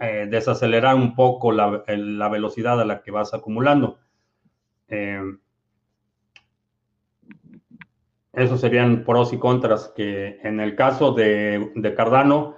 [0.00, 1.82] eh, desacelerar un poco la,
[2.28, 3.98] velocidad a la que vas acumulando.
[4.88, 5.20] Eh,
[8.32, 12.56] esos serían pros y contras, que en el caso de, Cardano,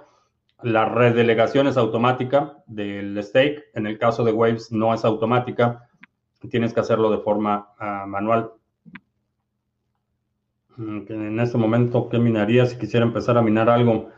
[0.61, 5.89] la redelegación es automática del stake, en el caso de Waves no es automática,
[6.49, 8.51] tienes que hacerlo de forma ah, manual.
[10.77, 14.09] Mm, en este momento, ¿qué minaría si quisiera empezar a minar algo?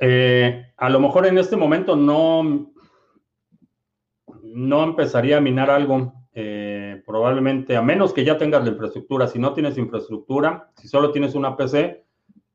[0.00, 2.72] Eh, a lo mejor en este momento no,
[4.42, 6.14] no empezaría a minar algo.
[6.32, 9.26] Eh, probablemente, a menos que ya tengas la infraestructura.
[9.26, 12.04] Si no tienes infraestructura, si solo tienes una PC,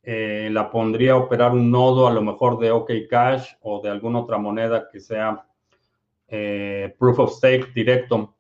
[0.04, 3.90] eh, la pondría a operar un nodo a lo mejor de OK Cash o de
[3.90, 5.46] alguna otra moneda que sea
[6.98, 8.36] proof of stake directo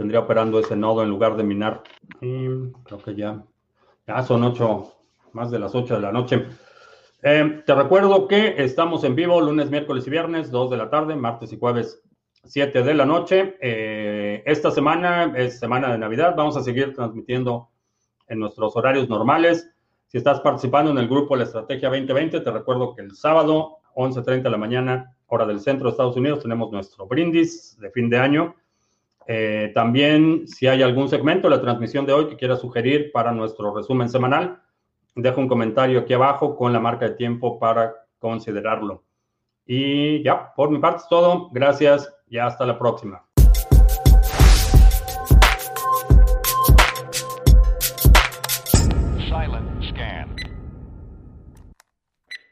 [0.00, 1.82] tendría operando ese nodo en lugar de minar.
[2.18, 3.44] Creo que ya,
[4.06, 4.94] ya son ocho,
[5.34, 6.46] más de las 8 de la noche.
[7.22, 11.16] Eh, te recuerdo que estamos en vivo lunes, miércoles y viernes, 2 de la tarde,
[11.16, 12.02] martes y jueves,
[12.44, 13.56] 7 de la noche.
[13.60, 16.34] Eh, esta semana es semana de Navidad.
[16.36, 17.68] Vamos a seguir transmitiendo
[18.28, 19.70] en nuestros horarios normales.
[20.06, 24.42] Si estás participando en el grupo La Estrategia 2020, te recuerdo que el sábado, 11.30
[24.42, 28.18] de la mañana, hora del centro de Estados Unidos, tenemos nuestro brindis de fin de
[28.18, 28.56] año
[29.32, 33.30] eh, también, si hay algún segmento de la transmisión de hoy que quiera sugerir para
[33.30, 34.60] nuestro resumen semanal,
[35.22, 39.04] deja un comentario aquí abajo con la marca de tiempo para considerarlo.
[39.66, 41.48] Y ya, por mi parte es todo.
[41.52, 43.29] Gracias y hasta la próxima.